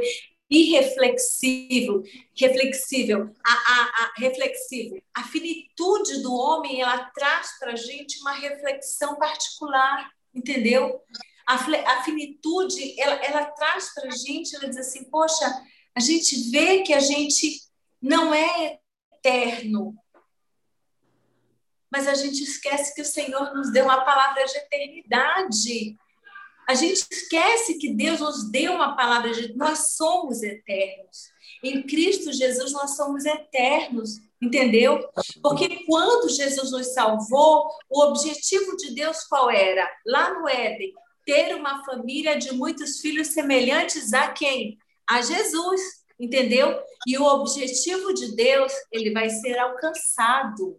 irreflexível, 0.50 2.04
reflexível, 2.36 3.34
a, 3.46 3.52
a, 3.52 4.04
a. 4.04 4.08
A 5.16 5.24
finitude 5.24 6.22
do 6.22 6.34
homem, 6.34 6.82
ela 6.82 7.10
traz 7.12 7.58
para 7.60 7.74
a 7.74 7.76
gente 7.76 8.20
uma 8.22 8.34
reflexão 8.34 9.16
particular, 9.18 10.10
entendeu? 10.34 11.02
A 11.46 12.04
finitude, 12.04 13.00
ela, 13.00 13.16
ela 13.24 13.46
traz 13.46 13.94
para 13.94 14.08
a 14.08 14.16
gente, 14.16 14.56
ela 14.56 14.68
diz 14.68 14.78
assim, 14.78 15.04
poxa, 15.06 15.46
a 15.96 16.00
gente 16.00 16.50
vê 16.52 16.82
que 16.82 16.94
a 16.94 17.00
gente 17.00 17.62
não 18.02 18.34
é 18.34 18.80
eterno, 19.14 19.96
mas 21.92 22.08
a 22.08 22.14
gente 22.14 22.44
esquece 22.44 22.94
que 22.94 23.02
o 23.02 23.06
Senhor 23.06 23.54
nos 23.54 23.72
deu 23.72 23.86
uma 23.86 24.04
palavra 24.04 24.46
de 24.46 24.58
eternidade. 24.58 25.98
A 26.68 26.76
gente 26.76 27.06
esquece 27.10 27.78
que 27.78 27.94
Deus 27.94 28.20
nos 28.20 28.52
deu 28.52 28.74
uma 28.74 28.96
palavra 28.96 29.32
de 29.32 29.56
nós 29.56 29.96
somos 29.96 30.44
eternos. 30.44 31.30
Em 31.64 31.82
Cristo 31.82 32.34
Jesus 32.34 32.74
nós 32.74 32.96
somos 32.96 33.26
eternos, 33.26 34.18
entendeu? 34.42 35.08
Porque 35.42 35.86
quando 35.86 36.30
Jesus 36.30 36.72
nos 36.72 36.94
salvou, 36.94 37.70
o 37.90 38.04
objetivo 38.04 38.76
de 38.76 38.94
Deus 38.94 39.24
qual 39.24 39.50
era? 39.50 39.90
Lá 40.06 40.34
no 40.34 40.48
Éden, 40.48 40.94
ter 41.26 41.56
uma 41.56 41.84
família 41.86 42.38
de 42.38 42.52
muitos 42.54 43.00
filhos 43.00 43.28
semelhantes 43.28 44.14
a 44.14 44.30
quem? 44.30 44.78
A 45.10 45.22
Jesus, 45.22 45.82
entendeu? 46.20 46.80
E 47.06 47.18
o 47.18 47.24
objetivo 47.24 48.14
de 48.14 48.36
Deus, 48.36 48.74
ele 48.92 49.12
vai 49.12 49.30
ser 49.30 49.58
alcançado. 49.58 50.78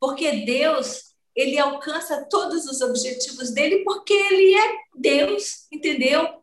Porque 0.00 0.44
Deus, 0.44 1.07
ele 1.38 1.56
alcança 1.56 2.26
todos 2.28 2.66
os 2.66 2.80
objetivos 2.80 3.50
dele 3.50 3.84
porque 3.84 4.12
ele 4.12 4.54
é 4.56 4.72
Deus, 4.92 5.68
entendeu? 5.70 6.37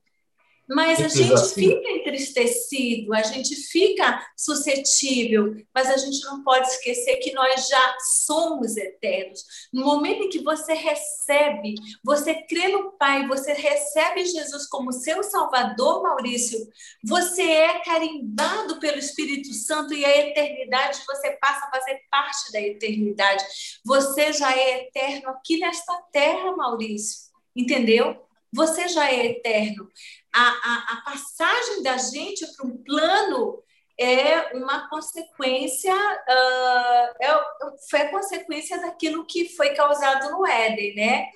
Mas 0.67 0.99
a 0.99 1.07
gente 1.07 1.33
assim. 1.33 1.53
fica 1.53 1.89
entristecido, 1.91 3.13
a 3.13 3.21
gente 3.21 3.55
fica 3.55 4.25
suscetível, 4.35 5.55
mas 5.73 5.89
a 5.89 5.97
gente 5.97 6.23
não 6.25 6.43
pode 6.43 6.67
esquecer 6.67 7.17
que 7.17 7.33
nós 7.33 7.67
já 7.67 7.97
somos 8.25 8.75
eternos. 8.75 9.43
No 9.71 9.85
momento 9.85 10.23
em 10.23 10.29
que 10.29 10.43
você 10.43 10.73
recebe, 10.73 11.75
você 12.03 12.33
crê 12.43 12.69
no 12.69 12.91
Pai, 12.93 13.27
você 13.27 13.53
recebe 13.53 14.25
Jesus 14.25 14.67
como 14.67 14.91
seu 14.91 15.21
Salvador, 15.23 16.01
Maurício, 16.01 16.67
você 17.03 17.43
é 17.43 17.79
carimbado 17.79 18.79
pelo 18.79 18.97
Espírito 18.97 19.53
Santo 19.53 19.93
e 19.93 20.03
a 20.03 20.17
eternidade 20.17 21.01
você 21.05 21.31
passa 21.33 21.67
a 21.67 21.71
fazer 21.71 21.99
parte 22.09 22.51
da 22.51 22.59
eternidade. 22.59 23.43
Você 23.83 24.33
já 24.33 24.51
é 24.57 24.87
eterno 24.87 25.29
aqui 25.29 25.59
nesta 25.59 25.93
terra, 26.11 26.55
Maurício. 26.55 27.25
Entendeu? 27.55 28.25
Você 28.51 28.87
já 28.87 29.11
é 29.11 29.25
eterno 29.25 29.89
a, 30.35 30.47
a, 30.49 30.93
a 30.93 31.01
passagem 31.01 31.81
da 31.81 31.97
gente 31.97 32.45
para 32.55 32.67
um 32.67 32.77
plano 32.77 33.63
é 33.97 34.53
uma 34.57 34.89
consequência, 34.89 35.93
uh, 35.95 37.23
é, 37.23 37.43
foi 37.89 38.01
a 38.01 38.11
consequência 38.11 38.79
daquilo 38.81 39.25
que 39.25 39.47
foi 39.55 39.69
causado 39.69 40.29
no 40.31 40.45
Éden, 40.45 40.95
né? 40.95 41.29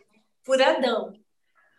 Por 0.44 0.62
Adão. 0.62 1.14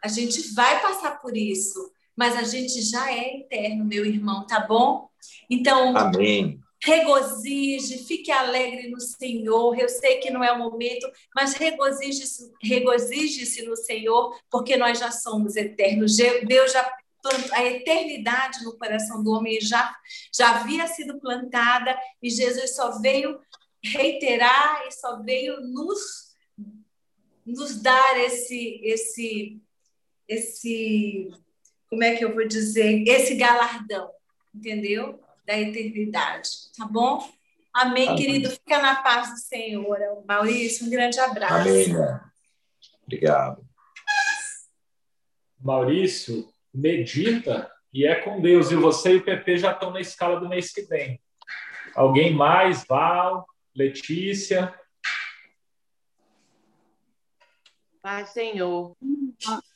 A 0.03 0.09
gente 0.09 0.55
vai 0.55 0.81
passar 0.81 1.21
por 1.21 1.37
isso, 1.37 1.93
mas 2.17 2.35
a 2.35 2.43
gente 2.43 2.81
já 2.81 3.13
é 3.13 3.37
eterno, 3.37 3.85
meu 3.85 4.07
irmão, 4.07 4.47
tá 4.47 4.61
bom? 4.61 5.11
Então, 5.51 5.95
Amém. 5.95 6.59
regozije, 6.83 7.99
fique 8.07 8.33
alegre 8.33 8.89
no 8.89 9.01
Senhor. 9.01 9.79
Eu 9.79 9.91
sei 9.91 10.17
que 10.17 10.31
não 10.31 10.43
é 10.43 10.51
o 10.51 10.59
momento, 10.59 11.07
mas 11.35 11.53
regozije-se 11.53 12.51
regozije 12.63 13.63
no 13.67 13.77
Senhor, 13.77 14.35
porque 14.51 14.79
nós 14.79 14.99
já 14.99 15.11
somos 15.11 15.57
eternos. 15.57 16.17
Deus 16.17 16.73
já 16.73 16.91
a 17.53 17.65
eternidade 17.65 18.65
no 18.65 18.77
coração 18.79 19.23
do 19.23 19.33
homem 19.33 19.61
já, 19.61 19.95
já 20.35 20.51
havia 20.51 20.87
sido 20.87 21.21
plantada 21.21 21.99
e 22.23 22.31
Jesus 22.31 22.75
só 22.75 22.99
veio 23.01 23.41
reiterar 23.83 24.87
e 24.87 24.93
só 24.93 25.23
veio 25.23 25.61
nos, 25.61 26.35
nos 27.45 27.81
dar 27.81 28.19
esse, 28.19 28.81
esse, 28.83 29.61
esse, 30.29 31.31
como 31.89 32.05
é 32.05 32.17
que 32.17 32.25
eu 32.25 32.35
vou 32.35 32.47
dizer, 32.47 33.05
esse 33.07 33.35
galardão, 33.35 34.11
entendeu? 34.55 35.21
Da 35.47 35.59
eternidade, 35.59 36.49
tá 36.77 36.87
bom? 36.87 37.29
Amém, 37.73 38.09
Amém. 38.09 38.17
querido. 38.17 38.51
Fica 38.51 38.83
na 38.83 38.97
paz 38.97 39.31
do 39.31 39.37
Senhor. 39.37 39.99
Maurício, 40.27 40.87
um 40.87 40.91
grande 40.91 41.19
abraço. 41.21 41.69
Amém. 41.69 41.93
Né? 41.93 42.21
Obrigado. 43.05 43.65
Maurício, 45.59 46.50
medita 46.73 47.71
e 47.93 48.07
é 48.07 48.15
com 48.15 48.41
Deus. 48.41 48.71
E 48.71 48.77
você 48.77 49.15
e 49.15 49.17
o 49.17 49.25
PP 49.25 49.59
já 49.59 49.73
estão 49.73 49.91
na 49.91 50.01
escala 50.01 50.39
do 50.39 50.49
mês 50.49 50.73
que 50.73 50.83
vem. 50.83 51.21
Alguém 51.95 52.33
mais? 52.33 52.85
Val, 52.87 53.47
Letícia? 53.75 54.75
Pai 58.03 58.25
Senhor, 58.25 58.97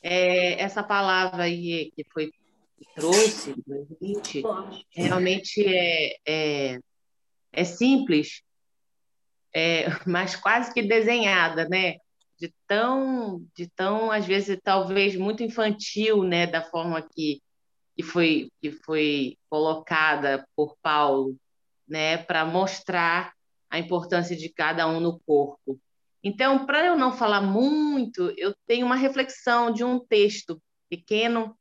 é, 0.01 0.59
essa 0.59 0.81
palavra 0.81 1.43
aí 1.43 1.91
que 1.95 2.03
foi 2.11 2.31
que 2.77 2.85
trouxe, 2.95 3.53
2020, 3.65 4.43
realmente 4.89 5.63
é, 5.65 6.15
é, 6.25 6.79
é 7.53 7.63
simples, 7.63 8.41
é, 9.53 9.85
mas 10.05 10.35
quase 10.35 10.73
que 10.73 10.81
desenhada, 10.81 11.69
né? 11.69 11.97
De 12.39 12.53
tão, 12.67 13.45
de 13.55 13.67
tão 13.67 14.11
às 14.11 14.25
vezes 14.25 14.59
talvez 14.63 15.15
muito 15.15 15.43
infantil, 15.43 16.23
né, 16.23 16.47
da 16.47 16.61
forma 16.61 17.01
que, 17.01 17.41
que 17.95 18.03
foi 18.03 18.49
que 18.61 18.71
foi 18.71 19.37
colocada 19.49 20.47
por 20.55 20.75
Paulo, 20.81 21.35
né, 21.87 22.17
para 22.17 22.45
mostrar 22.45 23.33
a 23.69 23.79
importância 23.79 24.35
de 24.35 24.49
cada 24.49 24.87
um 24.87 24.99
no 24.99 25.19
corpo. 25.19 25.79
Então, 26.23 26.65
para 26.65 26.85
eu 26.85 26.97
não 26.97 27.13
falar 27.13 27.41
muito, 27.41 28.33
eu 28.37 28.55
tenho 28.65 28.85
uma 28.85 28.95
reflexão 28.95 29.71
de 29.71 29.83
um 29.83 29.99
texto 29.99 30.59
pequeno 30.89 31.55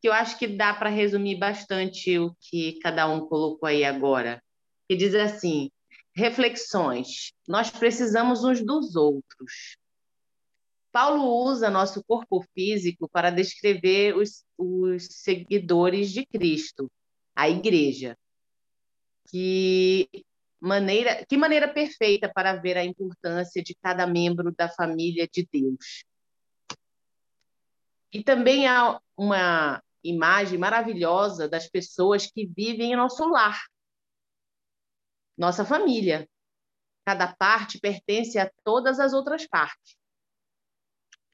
que 0.00 0.08
eu 0.08 0.12
acho 0.12 0.38
que 0.38 0.46
dá 0.46 0.72
para 0.74 0.90
resumir 0.90 1.36
bastante 1.38 2.18
o 2.18 2.34
que 2.38 2.78
cada 2.80 3.08
um 3.08 3.26
colocou 3.26 3.66
aí 3.66 3.84
agora. 3.84 4.42
Que 4.88 4.94
diz 4.94 5.14
assim: 5.14 5.70
reflexões. 6.14 7.32
Nós 7.48 7.70
precisamos 7.70 8.44
uns 8.44 8.64
dos 8.64 8.94
outros. 8.94 9.76
Paulo 10.94 11.24
usa 11.44 11.68
nosso 11.70 12.04
corpo 12.04 12.40
físico 12.54 13.08
para 13.08 13.28
descrever 13.28 14.16
os, 14.16 14.44
os 14.56 15.08
seguidores 15.10 16.12
de 16.12 16.24
Cristo, 16.24 16.88
a 17.34 17.50
igreja. 17.50 18.16
Que 19.28 20.08
maneira, 20.60 21.26
que 21.26 21.36
maneira 21.36 21.66
perfeita 21.66 22.32
para 22.32 22.54
ver 22.54 22.76
a 22.76 22.84
importância 22.84 23.60
de 23.60 23.74
cada 23.74 24.06
membro 24.06 24.54
da 24.54 24.68
família 24.68 25.26
de 25.26 25.44
Deus. 25.52 26.04
E 28.12 28.22
também 28.22 28.68
há 28.68 29.00
uma 29.16 29.82
imagem 30.00 30.56
maravilhosa 30.60 31.48
das 31.48 31.68
pessoas 31.68 32.28
que 32.28 32.46
vivem 32.46 32.92
em 32.92 32.96
nosso 32.96 33.28
lar, 33.28 33.60
nossa 35.36 35.64
família. 35.64 36.28
Cada 37.04 37.34
parte 37.34 37.80
pertence 37.80 38.38
a 38.38 38.48
todas 38.62 39.00
as 39.00 39.12
outras 39.12 39.44
partes. 39.44 40.03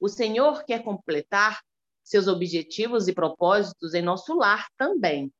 O 0.01 0.09
Senhor 0.09 0.65
quer 0.65 0.83
completar 0.83 1.61
seus 2.03 2.27
objetivos 2.27 3.07
e 3.07 3.13
propósitos 3.13 3.93
em 3.93 4.01
nosso 4.01 4.33
lar 4.33 4.67
também. 4.75 5.31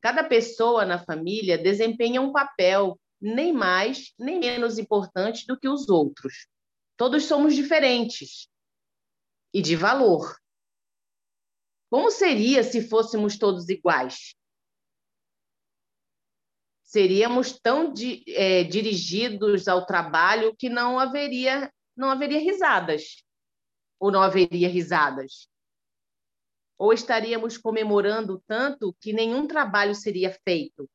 Cada 0.00 0.24
pessoa 0.24 0.84
na 0.84 0.98
família 0.98 1.56
desempenha 1.56 2.20
um 2.20 2.32
papel 2.32 2.98
nem 3.20 3.52
mais 3.52 4.12
nem 4.18 4.40
menos 4.40 4.78
importante 4.78 5.46
do 5.46 5.56
que 5.56 5.68
os 5.68 5.88
outros. 5.88 6.48
Todos 6.96 7.24
somos 7.26 7.54
diferentes 7.54 8.48
e 9.54 9.62
de 9.62 9.76
valor. 9.76 10.36
Como 11.88 12.10
seria 12.10 12.64
se 12.64 12.88
fôssemos 12.88 13.38
todos 13.38 13.68
iguais? 13.68 14.34
Seríamos 16.82 17.60
tão 17.60 17.94
é, 18.26 18.64
dirigidos 18.64 19.68
ao 19.68 19.86
trabalho 19.86 20.52
que 20.56 20.68
não 20.68 20.98
haveria 20.98 21.72
não 21.96 22.10
haveria 22.10 22.40
risadas 22.40 23.22
ou 24.02 24.10
não 24.10 24.20
haveria 24.20 24.68
risadas? 24.68 25.48
Ou 26.76 26.92
estaríamos 26.92 27.56
comemorando 27.56 28.42
tanto 28.48 28.92
que 29.00 29.12
nenhum 29.12 29.46
trabalho 29.46 29.94
seria 29.94 30.36
feito? 30.44 30.90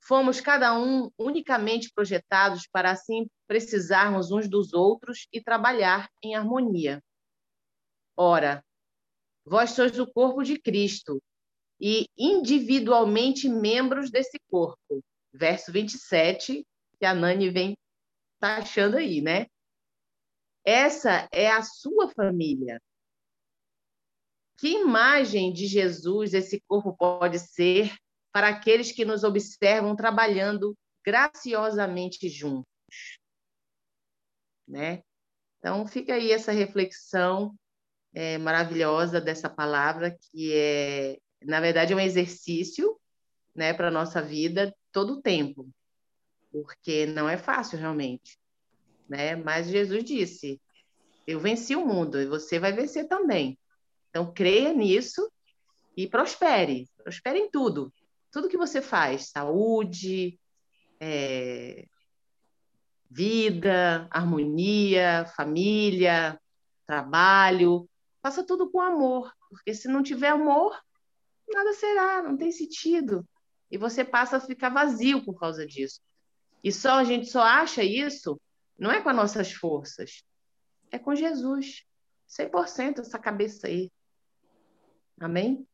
Fomos 0.00 0.40
cada 0.40 0.72
um 0.72 1.10
unicamente 1.18 1.92
projetados 1.94 2.66
para 2.66 2.90
assim 2.90 3.28
precisarmos 3.46 4.30
uns 4.30 4.48
dos 4.48 4.72
outros 4.72 5.28
e 5.30 5.42
trabalhar 5.42 6.08
em 6.22 6.34
harmonia. 6.34 7.04
Ora, 8.16 8.64
vós 9.44 9.72
sois 9.72 9.98
o 9.98 10.10
corpo 10.10 10.42
de 10.42 10.58
Cristo 10.58 11.22
e 11.78 12.06
individualmente 12.16 13.46
membros 13.46 14.10
desse 14.10 14.38
corpo. 14.50 15.04
Verso 15.34 15.70
27, 15.70 16.66
que 16.98 17.04
a 17.04 17.14
Nani 17.14 17.50
vem 17.50 17.76
taxando 18.40 18.96
aí, 18.96 19.20
né? 19.20 19.46
Essa 20.68 21.26
é 21.32 21.50
a 21.50 21.62
sua 21.62 22.10
família. 22.10 22.78
Que 24.58 24.68
imagem 24.68 25.50
de 25.50 25.66
Jesus 25.66 26.34
esse 26.34 26.60
corpo 26.68 26.94
pode 26.94 27.38
ser 27.38 27.96
para 28.30 28.48
aqueles 28.48 28.92
que 28.92 29.02
nos 29.02 29.24
observam 29.24 29.96
trabalhando 29.96 30.76
graciosamente 31.02 32.28
juntos? 32.28 32.70
Né? 34.68 35.02
Então, 35.58 35.86
fica 35.86 36.12
aí 36.12 36.32
essa 36.32 36.52
reflexão 36.52 37.54
é, 38.12 38.36
maravilhosa 38.36 39.22
dessa 39.22 39.48
palavra, 39.48 40.18
que 40.20 40.52
é, 40.52 41.18
na 41.46 41.62
verdade, 41.62 41.94
é 41.94 41.96
um 41.96 42.00
exercício 42.00 43.00
né, 43.54 43.72
para 43.72 43.88
a 43.88 43.90
nossa 43.90 44.20
vida 44.20 44.76
todo 44.92 45.14
o 45.14 45.22
tempo, 45.22 45.66
porque 46.52 47.06
não 47.06 47.26
é 47.26 47.38
fácil 47.38 47.78
realmente. 47.78 48.38
Né? 49.08 49.34
Mas 49.36 49.68
Jesus 49.68 50.04
disse: 50.04 50.60
Eu 51.26 51.40
venci 51.40 51.74
o 51.74 51.86
mundo 51.86 52.20
e 52.20 52.26
você 52.26 52.58
vai 52.58 52.72
vencer 52.72 53.08
também. 53.08 53.58
Então, 54.10 54.32
creia 54.32 54.72
nisso 54.72 55.30
e 55.96 56.06
prospere. 56.06 56.88
Prospere 57.02 57.38
em 57.38 57.50
tudo. 57.50 57.92
Tudo 58.30 58.48
que 58.48 58.56
você 58.56 58.82
faz: 58.82 59.30
saúde, 59.30 60.38
é, 61.00 61.86
vida, 63.10 64.06
harmonia, 64.10 65.26
família, 65.36 66.38
trabalho. 66.86 67.88
Faça 68.22 68.44
tudo 68.44 68.70
com 68.70 68.80
amor, 68.80 69.32
porque 69.48 69.72
se 69.72 69.88
não 69.88 70.02
tiver 70.02 70.28
amor, 70.28 70.76
nada 71.48 71.72
será, 71.72 72.22
não 72.22 72.36
tem 72.36 72.50
sentido. 72.50 73.26
E 73.70 73.78
você 73.78 74.04
passa 74.04 74.36
a 74.36 74.40
ficar 74.40 74.70
vazio 74.70 75.24
por 75.24 75.38
causa 75.38 75.66
disso. 75.66 76.00
E 76.62 76.72
só 76.72 76.94
a 76.94 77.04
gente 77.04 77.26
só 77.26 77.42
acha 77.42 77.82
isso 77.82 78.40
não 78.78 78.90
é 78.90 79.02
com 79.02 79.08
as 79.08 79.16
nossas 79.16 79.52
forças, 79.52 80.22
é 80.90 80.98
com 80.98 81.14
Jesus. 81.14 81.84
100% 82.28 83.00
essa 83.00 83.18
cabeça 83.18 83.66
aí. 83.66 83.90
Amém? 85.18 85.66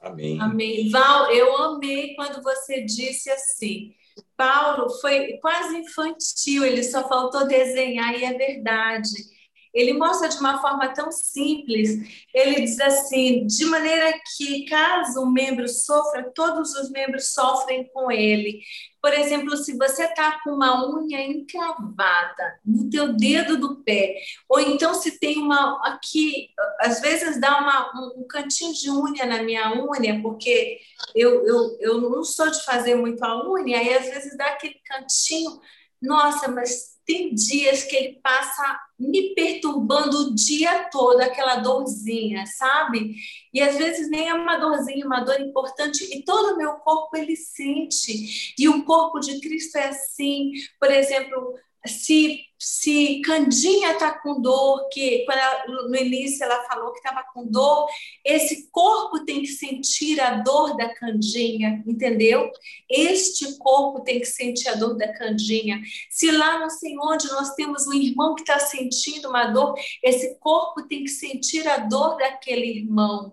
Amém. 0.00 0.40
Amém. 0.40 0.90
Val, 0.90 1.30
eu 1.30 1.56
amei 1.56 2.14
quando 2.14 2.42
você 2.42 2.82
disse 2.82 3.30
assim. 3.30 3.94
Paulo 4.36 4.90
foi 5.00 5.38
quase 5.38 5.76
infantil, 5.76 6.64
ele 6.64 6.82
só 6.82 7.06
faltou 7.08 7.46
desenhar, 7.46 8.14
e 8.14 8.24
é 8.24 8.32
verdade. 8.32 9.35
Ele 9.76 9.92
mostra 9.92 10.26
de 10.26 10.38
uma 10.38 10.58
forma 10.58 10.88
tão 10.94 11.12
simples. 11.12 12.26
Ele 12.32 12.62
diz 12.62 12.80
assim: 12.80 13.46
de 13.46 13.66
maneira 13.66 14.18
que, 14.34 14.64
caso 14.64 15.20
um 15.20 15.30
membro 15.30 15.68
sofra, 15.68 16.32
todos 16.34 16.74
os 16.74 16.90
membros 16.90 17.28
sofrem 17.34 17.86
com 17.92 18.10
ele. 18.10 18.62
Por 19.02 19.12
exemplo, 19.12 19.54
se 19.56 19.76
você 19.76 20.04
está 20.04 20.40
com 20.42 20.50
uma 20.50 20.88
unha 20.88 21.20
encravada 21.20 22.58
no 22.64 22.88
teu 22.88 23.12
dedo 23.12 23.58
do 23.58 23.84
pé, 23.84 24.16
ou 24.48 24.58
então 24.58 24.94
se 24.94 25.20
tem 25.20 25.38
uma 25.38 25.80
aqui, 25.86 26.48
às 26.80 27.00
vezes 27.00 27.38
dá 27.38 27.58
uma, 27.58 27.92
um 28.16 28.26
cantinho 28.26 28.72
de 28.72 28.90
unha 28.90 29.26
na 29.26 29.42
minha 29.42 29.72
unha, 29.78 30.20
porque 30.22 30.80
eu, 31.14 31.46
eu, 31.46 31.76
eu 31.80 32.00
não 32.00 32.24
sou 32.24 32.50
de 32.50 32.64
fazer 32.64 32.96
muito 32.96 33.22
a 33.22 33.48
unha, 33.48 33.78
aí 33.78 33.94
às 33.94 34.06
vezes 34.06 34.36
dá 34.36 34.46
aquele 34.46 34.80
cantinho, 34.84 35.60
nossa, 36.02 36.48
mas 36.48 36.95
tem 37.06 37.32
dias 37.32 37.84
que 37.84 37.94
ele 37.94 38.20
passa 38.20 38.80
me 38.98 39.34
perturbando 39.34 40.18
o 40.18 40.34
dia 40.34 40.88
todo, 40.90 41.20
aquela 41.20 41.56
dorzinha, 41.56 42.44
sabe? 42.46 43.14
E 43.52 43.60
às 43.60 43.76
vezes 43.76 44.10
nem 44.10 44.28
é 44.28 44.34
uma 44.34 44.56
dorzinha, 44.56 45.06
uma 45.06 45.20
dor 45.20 45.40
importante, 45.40 46.04
e 46.12 46.24
todo 46.24 46.54
o 46.54 46.56
meu 46.56 46.72
corpo 46.74 47.16
ele 47.16 47.36
sente. 47.36 48.54
E 48.58 48.68
o 48.68 48.84
corpo 48.84 49.20
de 49.20 49.40
Cristo 49.40 49.76
é 49.76 49.88
assim. 49.88 50.50
Por 50.80 50.90
exemplo, 50.90 51.54
se, 51.86 52.40
se 52.58 53.20
Candinha 53.22 53.92
está 53.92 54.18
com 54.18 54.40
dor, 54.40 54.88
que 54.88 55.24
quando 55.24 55.38
ela, 55.38 55.88
no 55.88 55.96
início 55.96 56.44
ela 56.44 56.64
falou 56.64 56.92
que 56.92 56.98
estava 56.98 57.24
com 57.32 57.46
dor, 57.46 57.86
esse 58.24 58.70
corpo 58.70 59.24
tem 59.24 59.42
que 59.42 59.48
sentir 59.48 60.20
a 60.20 60.42
dor 60.42 60.76
da 60.76 60.92
Candinha, 60.94 61.82
entendeu? 61.86 62.50
Este 62.90 63.58
corpo 63.58 64.02
tem 64.02 64.20
que 64.20 64.26
sentir 64.26 64.68
a 64.68 64.74
dor 64.74 64.96
da 64.96 65.12
Candinha. 65.12 65.80
Se 66.10 66.30
lá 66.30 66.58
não 66.58 66.70
sei 66.70 66.96
onde 66.98 67.28
nós 67.28 67.54
temos 67.54 67.86
um 67.86 67.94
irmão 67.94 68.34
que 68.34 68.42
está 68.42 68.58
sentindo 68.58 69.28
uma 69.28 69.46
dor, 69.46 69.74
esse 70.02 70.38
corpo 70.38 70.86
tem 70.88 71.04
que 71.04 71.10
sentir 71.10 71.66
a 71.68 71.78
dor 71.78 72.16
daquele 72.16 72.66
irmão. 72.78 73.32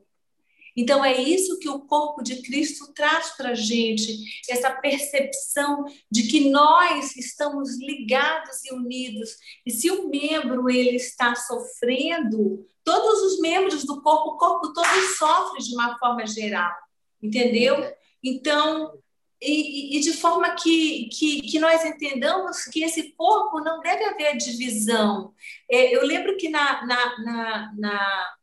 Então, 0.76 1.06
é 1.06 1.22
isso 1.22 1.60
que 1.60 1.70
o 1.70 1.82
corpo 1.82 2.24
de 2.24 2.42
Cristo 2.42 2.92
traz 2.94 3.36
para 3.38 3.50
a 3.50 3.56
gente, 3.56 4.42
essa 4.50 4.72
percepção 4.72 5.86
de 6.10 6.24
que 6.24 6.50
nós 6.50 7.16
estamos 7.16 7.78
ligados 7.80 8.64
e 8.66 8.74
unidos. 8.74 9.38
E 9.66 9.72
se 9.72 9.92
o 9.92 10.10
membro 10.10 10.70
ele 10.70 10.98
está 10.98 11.36
sofrendo, 11.36 12.66
todos 12.84 13.22
os 13.22 13.40
membros 13.40 13.86
do 13.86 14.02
corpo, 14.02 14.32
o 14.32 14.38
corpo 14.38 14.74
todo 14.74 15.16
sofre 15.18 15.64
de 15.64 15.74
uma 15.74 15.98
forma 16.00 16.26
geral, 16.26 16.74
entendeu? 17.22 17.76
Então, 18.24 19.00
e, 19.42 19.98
e, 19.98 20.00
de 20.00 20.14
forma 20.14 20.56
que, 20.56 21.10
que, 21.10 21.42
que, 21.42 21.60
nós 21.60 21.84
entendamos 21.84 22.64
que 22.64 22.82
esse 22.82 23.12
corpo 23.12 23.60
não 23.60 23.82
deve 23.82 24.06
haver 24.06 24.38
divisão. 24.38 25.34
É, 25.70 25.94
eu 25.94 26.06
lembro 26.06 26.38
que 26.38 26.48
na, 26.48 26.86
na, 26.86 27.20
na, 27.20 27.74
na, 27.76 28.34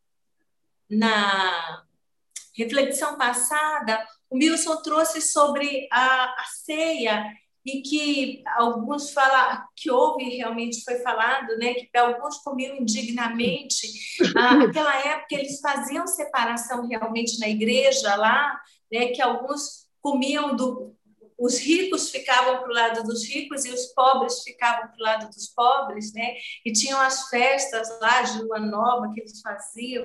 na 0.90 1.86
reflexão 2.56 3.16
passada, 3.16 4.06
o 4.28 4.36
Wilson 4.36 4.80
trouxe 4.82 5.20
sobre 5.20 5.88
a, 5.92 6.24
a 6.24 6.44
ceia 6.64 7.24
e 7.64 7.82
que 7.82 8.42
alguns 8.56 9.12
falam 9.12 9.62
que 9.76 9.90
houve 9.90 10.24
realmente 10.36 10.82
foi 10.82 10.96
falado, 11.00 11.56
né, 11.58 11.74
que 11.74 11.90
alguns 11.96 12.38
comiam 12.38 12.76
indignamente. 12.76 13.86
Ah, 14.36 14.54
naquela 14.56 14.96
época 14.96 15.34
eles 15.34 15.60
faziam 15.60 16.06
separação 16.06 16.86
realmente 16.88 17.38
na 17.38 17.48
igreja 17.48 18.14
lá, 18.16 18.58
né, 18.90 19.08
que 19.08 19.20
alguns 19.20 19.86
comiam 20.00 20.56
do 20.56 20.96
os 21.40 21.58
ricos 21.58 22.10
ficavam 22.10 22.58
para 22.58 22.68
o 22.68 22.74
lado 22.74 23.02
dos 23.04 23.26
ricos 23.26 23.64
e 23.64 23.70
os 23.70 23.86
pobres 23.86 24.42
ficavam 24.42 24.88
para 24.88 24.96
o 24.96 25.02
lado 25.02 25.30
dos 25.30 25.48
pobres, 25.48 26.12
né? 26.12 26.34
E 26.64 26.72
tinham 26.72 27.00
as 27.00 27.28
festas 27.28 27.88
lá 28.00 28.22
de 28.22 28.42
lua 28.42 28.60
nova 28.60 29.12
que 29.14 29.20
eles 29.20 29.40
faziam 29.40 30.04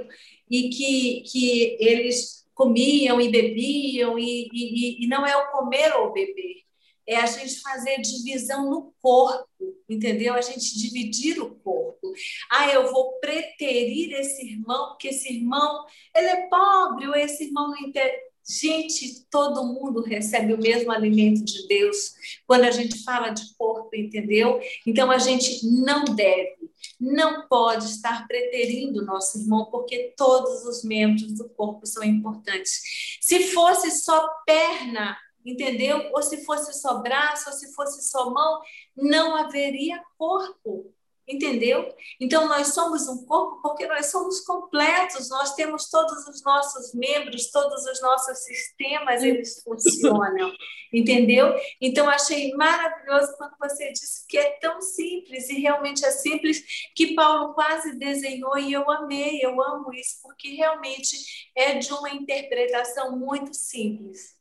e 0.50 0.70
que 0.70 1.22
que 1.30 1.78
eles 1.80 2.46
comiam 2.56 3.20
e 3.20 3.30
bebiam, 3.30 4.18
e, 4.18 4.48
e, 4.52 5.04
e 5.04 5.08
não 5.08 5.28
é 5.28 5.36
o 5.36 5.52
comer 5.52 5.94
ou 5.98 6.14
beber, 6.14 6.64
é 7.06 7.18
a 7.18 7.26
gente 7.26 7.60
fazer 7.60 8.02
divisão 8.02 8.70
no 8.70 8.94
corpo, 9.02 9.48
entendeu? 9.88 10.34
A 10.34 10.42
gente 10.42 10.78
dividir 10.78 11.40
o 11.40 11.54
corpo. 11.56 12.14
Ah, 12.50 12.72
eu 12.72 12.92
vou 12.92 13.20
preterir 13.20 14.14
esse 14.14 14.42
irmão, 14.42 14.90
porque 14.90 15.10
esse 15.10 15.32
irmão, 15.32 15.86
ele 16.16 16.28
é 16.28 16.48
pobre, 16.48 17.08
ou 17.08 17.16
esse 17.16 17.44
irmão 17.46 17.70
não 17.70 17.78
entende. 17.78 18.16
Gente, 18.48 19.26
todo 19.32 19.66
mundo 19.66 20.02
recebe 20.02 20.54
o 20.54 20.62
mesmo 20.62 20.92
alimento 20.92 21.44
de 21.44 21.68
Deus 21.68 22.14
quando 22.46 22.66
a 22.66 22.72
gente 22.72 23.04
fala 23.04 23.32
de 23.32 23.56
corpo, 23.58 23.90
entendeu? 23.96 24.60
Então 24.86 25.10
a 25.10 25.18
gente 25.18 25.66
não 25.66 26.06
deve, 26.06 26.70
não 27.00 27.48
pode 27.48 27.86
estar 27.86 28.28
preterindo 28.28 29.02
o 29.02 29.06
nosso 29.06 29.40
irmão, 29.40 29.66
porque 29.72 30.14
todos 30.16 30.64
os 30.66 30.84
membros 30.84 31.34
do 31.34 31.50
corpo 31.50 31.88
são 31.88 32.04
importantes. 32.04 33.18
Se 33.20 33.52
fosse 33.52 33.90
só 33.90 34.30
perna, 34.46 35.18
entendeu? 35.44 36.12
Ou 36.14 36.22
se 36.22 36.46
fosse 36.46 36.74
só 36.80 37.02
braço, 37.02 37.50
ou 37.50 37.56
se 37.56 37.74
fosse 37.74 38.08
só 38.08 38.30
mão, 38.30 38.62
não 38.96 39.36
haveria 39.36 40.04
corpo. 40.18 40.94
Entendeu? 41.28 41.92
Então, 42.20 42.48
nós 42.48 42.68
somos 42.68 43.08
um 43.08 43.26
corpo 43.26 43.60
porque 43.64 43.88
nós 43.88 44.08
somos 44.08 44.42
completos, 44.42 45.28
nós 45.30 45.56
temos 45.56 45.90
todos 45.90 46.28
os 46.28 46.44
nossos 46.44 46.94
membros, 46.94 47.50
todos 47.50 47.84
os 47.86 48.00
nossos 48.00 48.38
sistemas, 48.44 49.24
eles 49.24 49.62
funcionam. 49.66 50.54
Entendeu? 50.94 51.56
Então, 51.82 52.08
achei 52.08 52.54
maravilhoso 52.54 53.36
quando 53.38 53.56
você 53.60 53.92
disse 53.92 54.28
que 54.28 54.38
é 54.38 54.52
tão 54.60 54.80
simples, 54.80 55.50
e 55.50 55.60
realmente 55.60 56.06
é 56.06 56.12
simples, 56.12 56.64
que 56.96 57.16
Paulo 57.16 57.56
quase 57.56 57.98
desenhou, 57.98 58.58
e 58.60 58.72
eu 58.72 58.90
amei, 58.92 59.40
eu 59.42 59.60
amo 59.60 59.92
isso, 59.94 60.22
porque 60.22 60.50
realmente 60.50 61.18
é 61.56 61.74
de 61.80 61.92
uma 61.92 62.12
interpretação 62.12 63.18
muito 63.18 63.52
simples. 63.56 64.36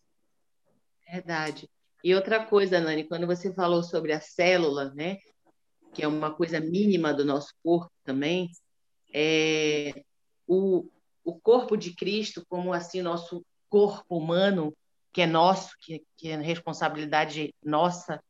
Verdade. 1.11 1.69
E 2.03 2.15
outra 2.15 2.45
coisa, 2.45 2.79
Nani, 2.79 3.05
quando 3.05 3.27
você 3.27 3.55
falou 3.55 3.83
sobre 3.83 4.13
a 4.13 4.21
célula, 4.21 4.93
né? 4.95 5.17
Que 5.95 6.03
é 6.03 6.09
uma 6.09 6.35
coisa 6.35 6.61
mínima 6.61 7.15
do 7.15 7.25
nosso 7.25 7.55
corpo 7.63 7.91
também, 8.05 8.51
é 9.13 10.03
o, 10.47 10.87
o 11.25 11.35
corpo 11.39 11.77
de 11.77 11.95
Cristo, 11.95 12.45
como 12.49 12.73
assim 12.73 13.01
nosso 13.01 13.45
corpo 13.71 14.17
humano, 14.17 14.77
que 15.13 15.23
é 15.23 15.27
nosso, 15.27 15.75
que, 15.81 16.03
que 16.17 16.29
é 16.29 16.37
responsabilidade 16.37 17.55
nossa, 17.63 18.21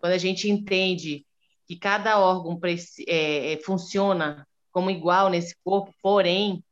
quando 0.00 0.14
a 0.14 0.18
gente 0.18 0.50
entende 0.50 1.26
que 1.66 1.76
cada 1.76 2.18
órgão 2.18 2.58
é, 3.06 3.52
é, 3.52 3.56
funciona 3.58 4.46
como 4.72 4.90
igual 4.90 5.28
nesse 5.28 5.54
corpo, 5.62 5.94
porém, 6.02 6.64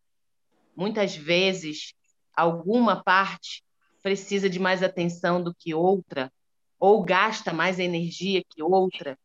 muitas 0.74 1.14
vezes, 1.14 1.92
alguma 2.34 3.02
parte 3.02 3.62
precisa 4.02 4.48
de 4.48 4.58
mais 4.58 4.82
atenção 4.82 5.42
do 5.42 5.54
que 5.54 5.74
outra, 5.74 6.32
ou 6.80 7.02
gasta 7.02 7.52
mais 7.52 7.78
energia 7.78 8.42
que 8.48 8.62
outra, 8.62 9.18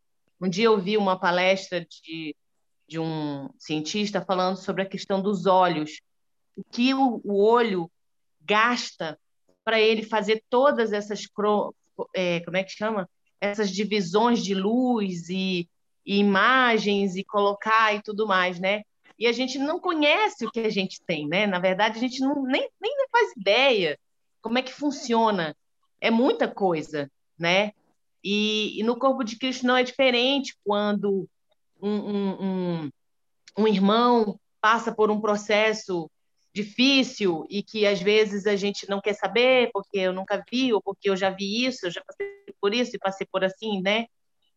um 0.44 0.50
dia 0.50 0.66
eu 0.66 0.80
vi 0.80 0.98
uma 0.98 1.18
palestra 1.18 1.86
de, 1.86 2.36
de 2.88 3.00
um 3.00 3.50
cientista 3.58 4.22
falando 4.22 4.58
sobre 4.58 4.84
a 4.84 4.86
questão 4.86 5.22
dos 5.22 5.46
olhos, 5.46 6.02
o 6.56 6.64
que 6.64 6.94
o, 6.94 7.22
o 7.24 7.42
olho 7.42 7.90
gasta 8.42 9.18
para 9.64 9.80
ele 9.80 10.04
fazer 10.04 10.44
todas 10.50 10.92
essas 10.92 11.22
é, 12.14 12.42
como 12.42 12.58
é 12.58 12.64
que 12.64 12.72
chama 12.72 13.10
essas 13.40 13.72
divisões 13.72 14.44
de 14.44 14.54
luz 14.54 15.30
e, 15.30 15.68
e, 16.06 16.20
imagens 16.20 17.16
e 17.16 17.24
colocar 17.24 17.96
e 17.96 18.02
tudo 18.02 18.28
mais, 18.28 18.60
né? 18.60 18.84
e 19.18 19.28
a 19.28 19.32
gente 19.32 19.58
não 19.58 19.80
conhece 19.80 20.46
o 20.46 20.52
que 20.52 20.60
a 20.60 20.70
gente 20.70 21.02
tem, 21.06 21.28
né? 21.28 21.46
Na 21.46 21.60
verdade, 21.60 21.98
a 21.98 22.02
gente 22.02 22.20
não, 22.20 22.44
nem, 22.44 22.68
nem 22.82 23.08
faz 23.12 23.32
ideia 23.38 23.98
como 24.42 24.58
é 24.58 24.62
que 24.62 24.74
funciona. 24.74 25.56
É 26.02 26.12
muita 26.12 26.48
coisa, 26.48 27.10
né? 27.40 27.72
E, 28.24 28.80
e 28.80 28.84
no 28.84 28.98
corpo 28.98 29.24
de 29.24 29.38
Cristo 29.38 29.68
não 29.68 29.76
é 29.76 29.84
diferente 29.84 30.56
quando 30.64 31.28
um, 31.82 31.90
um, 31.90 32.44
um, 32.44 32.90
um 33.58 33.68
irmão 33.68 34.40
passa 34.62 34.94
por 34.94 35.12
um 35.12 35.20
processo 35.20 36.10
difícil 36.54 37.46
e 37.50 37.64
que 37.64 37.86
às 37.86 38.02
vezes 38.02 38.46
a 38.46 38.56
gente 38.56 38.88
não 38.88 39.02
quer 39.02 39.14
saber 39.14 39.72
porque 39.74 39.98
eu 39.98 40.14
nunca 40.14 40.44
vi 40.50 40.72
ou 40.72 40.82
porque 40.82 41.10
eu 41.10 41.18
já 41.18 41.30
vi 41.30 41.66
isso, 41.66 41.88
eu 41.88 41.92
já 41.92 42.02
passei 42.06 42.28
por 42.62 42.74
isso 42.74 42.96
e 42.96 43.00
passei 43.00 43.28
por 43.30 43.44
assim, 43.44 43.82
né? 43.82 44.06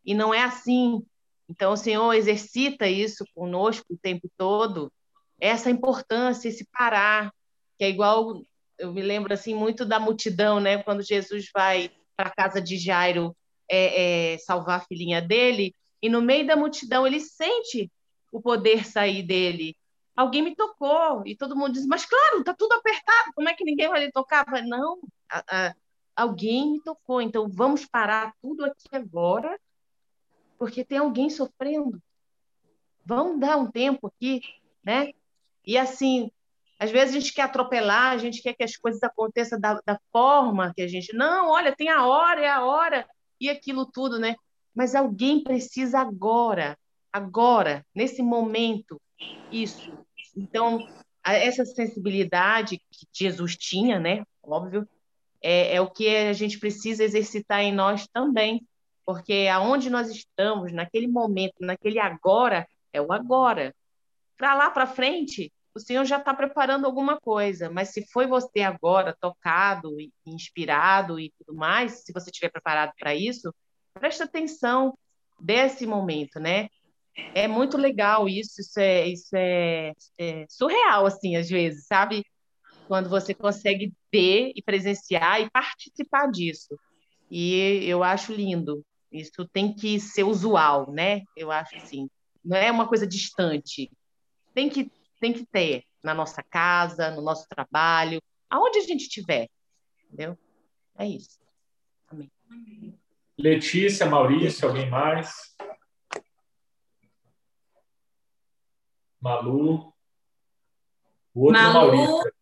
E 0.04 0.14
não 0.14 0.32
é 0.32 0.42
assim. 0.42 1.02
Então 1.48 1.72
o 1.72 1.76
Senhor 1.76 2.12
exercita 2.12 2.86
isso 2.86 3.24
conosco 3.34 3.86
o 3.90 3.98
tempo 3.98 4.30
todo, 4.36 4.92
essa 5.40 5.70
importância, 5.70 6.48
esse 6.48 6.66
parar, 6.70 7.32
que 7.78 7.84
é 7.84 7.88
igual 7.88 8.42
eu 8.78 8.92
me 8.92 9.02
lembro 9.02 9.32
assim 9.32 9.54
muito 9.54 9.84
da 9.84 9.98
multidão, 9.98 10.60
né? 10.60 10.82
Quando 10.82 11.02
Jesus 11.02 11.48
vai 11.52 11.90
para 12.14 12.28
a 12.28 12.34
casa 12.34 12.60
de 12.60 12.76
Jairo 12.76 13.34
é, 13.70 14.34
é, 14.34 14.38
salvar 14.38 14.78
a 14.80 14.84
filhinha 14.84 15.20
dele 15.20 15.74
e 16.02 16.08
no 16.08 16.20
meio 16.20 16.46
da 16.46 16.56
multidão 16.56 17.06
ele 17.06 17.20
sente 17.20 17.90
o 18.32 18.40
poder 18.40 18.86
sair 18.86 19.22
dele 19.22 19.76
alguém 20.16 20.42
me 20.42 20.56
tocou. 20.56 21.22
E 21.26 21.36
todo 21.36 21.54
mundo 21.54 21.74
diz, 21.74 21.86
mas 21.86 22.06
claro, 22.06 22.42
tá 22.42 22.54
tudo 22.54 22.72
apertado, 22.72 23.32
como 23.34 23.48
é 23.48 23.54
que 23.54 23.64
ninguém 23.64 23.88
vai 23.88 24.06
lhe 24.06 24.10
tocar? 24.10 24.46
não, 24.64 24.98
a, 25.28 25.44
a, 25.68 25.74
alguém 26.16 26.72
me 26.72 26.80
tocou, 26.80 27.20
então 27.20 27.48
vamos 27.48 27.84
parar 27.84 28.32
tudo 28.40 28.64
aqui 28.64 28.88
agora, 28.92 29.60
porque 30.58 30.82
tem 30.84 30.98
alguém 30.98 31.28
sofrendo. 31.28 32.02
Vamos 33.04 33.38
dar 33.38 33.56
um 33.58 33.70
tempo 33.70 34.08
aqui, 34.08 34.40
né? 34.82 35.12
E 35.64 35.76
assim, 35.76 36.30
às 36.78 36.90
vezes 36.90 37.14
a 37.14 37.20
gente 37.20 37.34
quer 37.34 37.42
atropelar, 37.42 38.12
a 38.12 38.18
gente 38.18 38.42
quer 38.42 38.54
que 38.54 38.64
as 38.64 38.76
coisas 38.76 39.02
aconteçam 39.02 39.60
da, 39.60 39.80
da 39.84 40.00
forma 40.10 40.72
que 40.74 40.82
a 40.82 40.88
gente. 40.88 41.14
Não, 41.14 41.50
olha, 41.50 41.76
tem 41.76 41.88
a 41.88 42.06
hora, 42.06 42.40
é 42.40 42.48
a 42.48 42.64
hora, 42.64 43.06
e 43.40 43.48
aquilo 43.48 43.86
tudo, 43.86 44.18
né? 44.18 44.36
Mas 44.74 44.94
alguém 44.94 45.42
precisa 45.42 46.00
agora, 46.00 46.76
agora, 47.12 47.84
nesse 47.94 48.22
momento, 48.22 49.00
isso. 49.50 49.92
Então, 50.36 50.86
essa 51.24 51.64
sensibilidade 51.64 52.78
que 52.90 53.06
Jesus 53.12 53.56
tinha, 53.56 53.98
né? 53.98 54.24
Óbvio, 54.42 54.86
é, 55.42 55.76
é, 55.76 55.80
o 55.80 55.90
que 55.90 56.08
a 56.08 56.32
gente 56.32 56.58
precisa 56.58 57.04
exercitar 57.04 57.60
em 57.60 57.72
nós 57.72 58.06
também, 58.08 58.66
porque 59.04 59.48
aonde 59.50 59.88
nós 59.88 60.08
estamos, 60.08 60.72
naquele 60.72 61.06
momento, 61.06 61.54
naquele 61.60 61.98
agora, 61.98 62.66
é 62.92 63.00
o 63.00 63.12
agora. 63.12 63.74
Para 64.36 64.54
lá 64.54 64.70
para 64.70 64.86
frente, 64.86 65.52
o 65.76 65.80
Senhor 65.80 66.06
já 66.06 66.16
está 66.16 66.32
preparando 66.32 66.86
alguma 66.86 67.20
coisa, 67.20 67.68
mas 67.68 67.90
se 67.90 68.06
foi 68.10 68.26
você 68.26 68.62
agora 68.62 69.14
tocado, 69.20 69.94
inspirado 70.24 71.20
e 71.20 71.30
tudo 71.38 71.54
mais, 71.54 72.02
se 72.02 72.14
você 72.14 72.30
estiver 72.30 72.50
preparado 72.50 72.92
para 72.98 73.14
isso, 73.14 73.54
preste 73.92 74.22
atenção 74.22 74.96
desse 75.38 75.86
momento, 75.86 76.40
né? 76.40 76.68
É 77.34 77.46
muito 77.46 77.76
legal 77.76 78.26
isso, 78.26 78.62
isso 78.62 78.80
é, 78.80 79.06
isso 79.06 79.36
é, 79.36 79.92
é 80.18 80.46
surreal, 80.48 81.04
assim, 81.04 81.36
às 81.36 81.50
vezes, 81.50 81.86
sabe? 81.86 82.24
Quando 82.88 83.10
você 83.10 83.34
consegue 83.34 83.92
ver 84.10 84.52
e 84.56 84.62
presenciar 84.62 85.42
e 85.42 85.50
participar 85.50 86.30
disso. 86.30 86.74
E 87.30 87.84
eu 87.84 88.02
acho 88.02 88.32
lindo. 88.32 88.82
Isso 89.12 89.46
tem 89.52 89.74
que 89.74 90.00
ser 90.00 90.24
usual, 90.24 90.90
né? 90.90 91.22
Eu 91.36 91.50
acho 91.50 91.76
assim. 91.76 92.08
Não 92.42 92.56
é 92.56 92.70
uma 92.70 92.88
coisa 92.88 93.06
distante. 93.06 93.90
Tem 94.54 94.70
que, 94.70 94.90
tem 95.26 95.32
que 95.32 95.46
ter 95.46 95.84
na 96.02 96.14
nossa 96.14 96.42
casa, 96.42 97.10
no 97.10 97.20
nosso 97.20 97.48
trabalho, 97.48 98.22
aonde 98.48 98.78
a 98.78 98.82
gente 98.82 99.02
estiver. 99.02 99.48
Entendeu? 100.04 100.38
É 100.96 101.06
isso. 101.06 101.40
Amém. 102.08 102.30
Letícia, 103.36 104.06
Maurício, 104.06 104.68
alguém 104.68 104.88
mais? 104.88 105.56
Malu. 109.20 109.92
O 111.34 111.46
outro 111.46 111.60
Malu. 111.60 111.96
Maurício. 111.96 112.32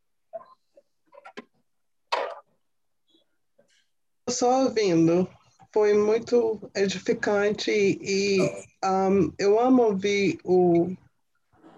Só 4.29 4.65
ouvindo. 4.65 5.29
Foi 5.73 5.93
muito 5.95 6.71
edificante 6.75 7.71
e 7.73 8.39
um, 8.85 9.33
eu 9.39 9.59
amo 9.59 9.83
ouvir 9.83 10.39
o, 10.45 10.95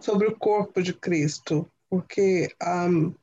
sobre 0.00 0.26
o 0.26 0.36
corpo 0.36 0.82
de 0.82 0.92
Cristo, 0.92 1.68
porque 1.88 2.54
um, 2.62 3.14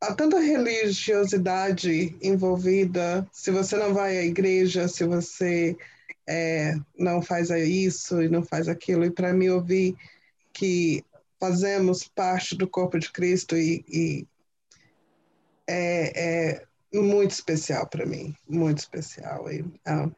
há 0.00 0.14
tanta 0.14 0.38
religiosidade 0.38 2.16
envolvida. 2.22 3.26
Se 3.32 3.50
você 3.50 3.76
não 3.76 3.94
vai 3.94 4.18
à 4.18 4.24
igreja, 4.24 4.88
se 4.88 5.04
você 5.04 5.76
é, 6.26 6.74
não 6.98 7.22
faz 7.22 7.50
isso 7.50 8.22
e 8.22 8.28
não 8.28 8.44
faz 8.44 8.68
aquilo, 8.68 9.04
e 9.04 9.10
para 9.10 9.32
mim 9.32 9.48
ouvir 9.48 9.96
que 10.52 11.04
fazemos 11.38 12.08
parte 12.08 12.56
do 12.56 12.68
corpo 12.68 12.98
de 12.98 13.12
Cristo 13.12 13.56
e, 13.56 13.84
e 13.88 14.26
é, 15.66 16.54
é, 16.54 16.66
muito 16.94 17.32
especial 17.32 17.86
para 17.88 18.06
mim, 18.06 18.34
muito 18.48 18.78
especial. 18.78 19.50
E, 19.50 19.64
ah, 19.84 20.10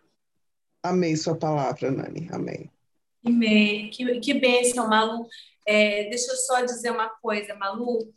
amei 0.83 1.17
sua 1.17 1.37
palavra, 1.37 1.91
Nani, 1.91 2.29
amei. 2.31 2.71
Amei, 3.25 3.91
que, 3.91 4.21
que 4.21 4.35
bênção, 4.35 4.89
Malu. 4.89 5.27
É, 5.67 6.09
deixa 6.09 6.33
eu 6.33 6.37
só 6.37 6.61
dizer 6.63 6.91
uma 6.91 7.09
coisa, 7.09 7.55
Malu. 7.55 8.13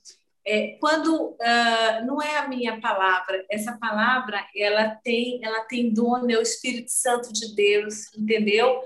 É, 0.45 0.77
quando 0.79 1.31
uh, 1.31 2.05
não 2.05 2.21
é 2.21 2.37
a 2.37 2.47
minha 2.47 2.79
palavra, 2.81 3.45
essa 3.49 3.77
palavra 3.77 4.43
ela 4.55 4.95
tem 5.03 5.39
ela 5.43 5.65
tem 5.65 5.93
dono, 5.93 6.31
é 6.31 6.37
o 6.37 6.41
Espírito 6.41 6.89
Santo 6.89 7.31
de 7.31 7.53
Deus, 7.55 8.11
entendeu? 8.17 8.81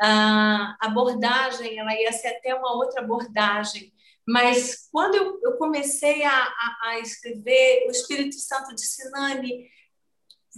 a 0.00 0.76
abordagem 0.80 1.76
ela 1.76 1.92
ia 1.92 2.12
ser 2.12 2.28
até 2.28 2.54
uma 2.54 2.72
outra 2.76 3.00
abordagem. 3.00 3.92
Mas 4.26 4.88
quando 4.92 5.14
eu, 5.14 5.40
eu 5.42 5.56
comecei 5.56 6.22
a, 6.22 6.30
a, 6.30 6.78
a, 6.82 6.98
escrever, 7.00 7.86
o 7.88 7.90
Espírito 7.90 8.36
Santo 8.36 8.74
disse, 8.74 9.10
Nani, 9.10 9.66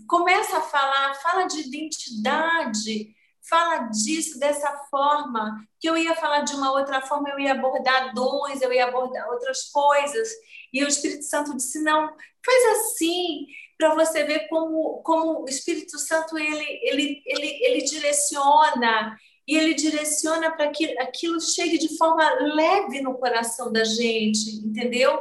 começa 0.09 0.59
a 0.59 0.62
falar, 0.62 1.14
fala 1.14 1.46
de 1.46 1.61
identidade, 1.61 3.14
fala 3.48 3.88
disso 3.88 4.38
dessa 4.38 4.70
forma, 4.90 5.64
que 5.79 5.88
eu 5.88 5.96
ia 5.96 6.14
falar 6.14 6.42
de 6.42 6.55
uma 6.55 6.72
outra 6.72 7.00
forma, 7.00 7.31
eu 7.31 7.38
ia 7.38 7.53
abordar 7.53 8.14
dons, 8.14 8.61
eu 8.61 8.72
ia 8.72 8.87
abordar 8.87 9.29
outras 9.31 9.70
coisas. 9.70 10.29
E 10.72 10.85
o 10.85 10.88
Espírito 10.88 11.24
Santo 11.24 11.57
disse, 11.57 11.83
não, 11.83 12.09
faz 12.44 12.64
assim, 12.79 13.46
para 13.79 13.94
você 13.94 14.24
ver 14.24 14.48
como, 14.48 15.03
como 15.03 15.42
o 15.42 15.48
Espírito 15.48 15.98
Santo 15.98 16.38
ele, 16.38 16.81
ele, 16.83 17.22
ele, 17.24 17.64
ele 17.64 17.85
direciona, 17.85 19.16
e 19.48 19.57
ele 19.57 19.74
direciona 19.74 20.53
para 20.53 20.70
que 20.70 20.96
aquilo 20.98 21.40
chegue 21.40 21.76
de 21.76 21.96
forma 21.96 22.22
leve 22.55 23.00
no 23.00 23.18
coração 23.18 23.72
da 23.72 23.83
gente, 23.83 24.48
entendeu? 24.64 25.18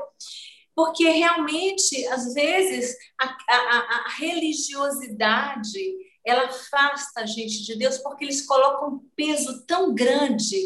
Porque 0.76 1.10
realmente, 1.10 2.06
às 2.08 2.34
vezes, 2.34 2.96
a, 3.20 3.26
a, 3.26 4.06
a 4.06 4.10
religiosidade 4.18 5.80
ela 6.26 6.46
afasta 6.46 7.22
a 7.22 7.26
gente 7.26 7.64
de 7.64 7.78
Deus 7.78 7.98
porque 7.98 8.26
eles 8.26 8.46
colocam 8.46 8.96
um 8.96 9.00
peso 9.16 9.66
tão 9.66 9.94
grande 9.94 10.58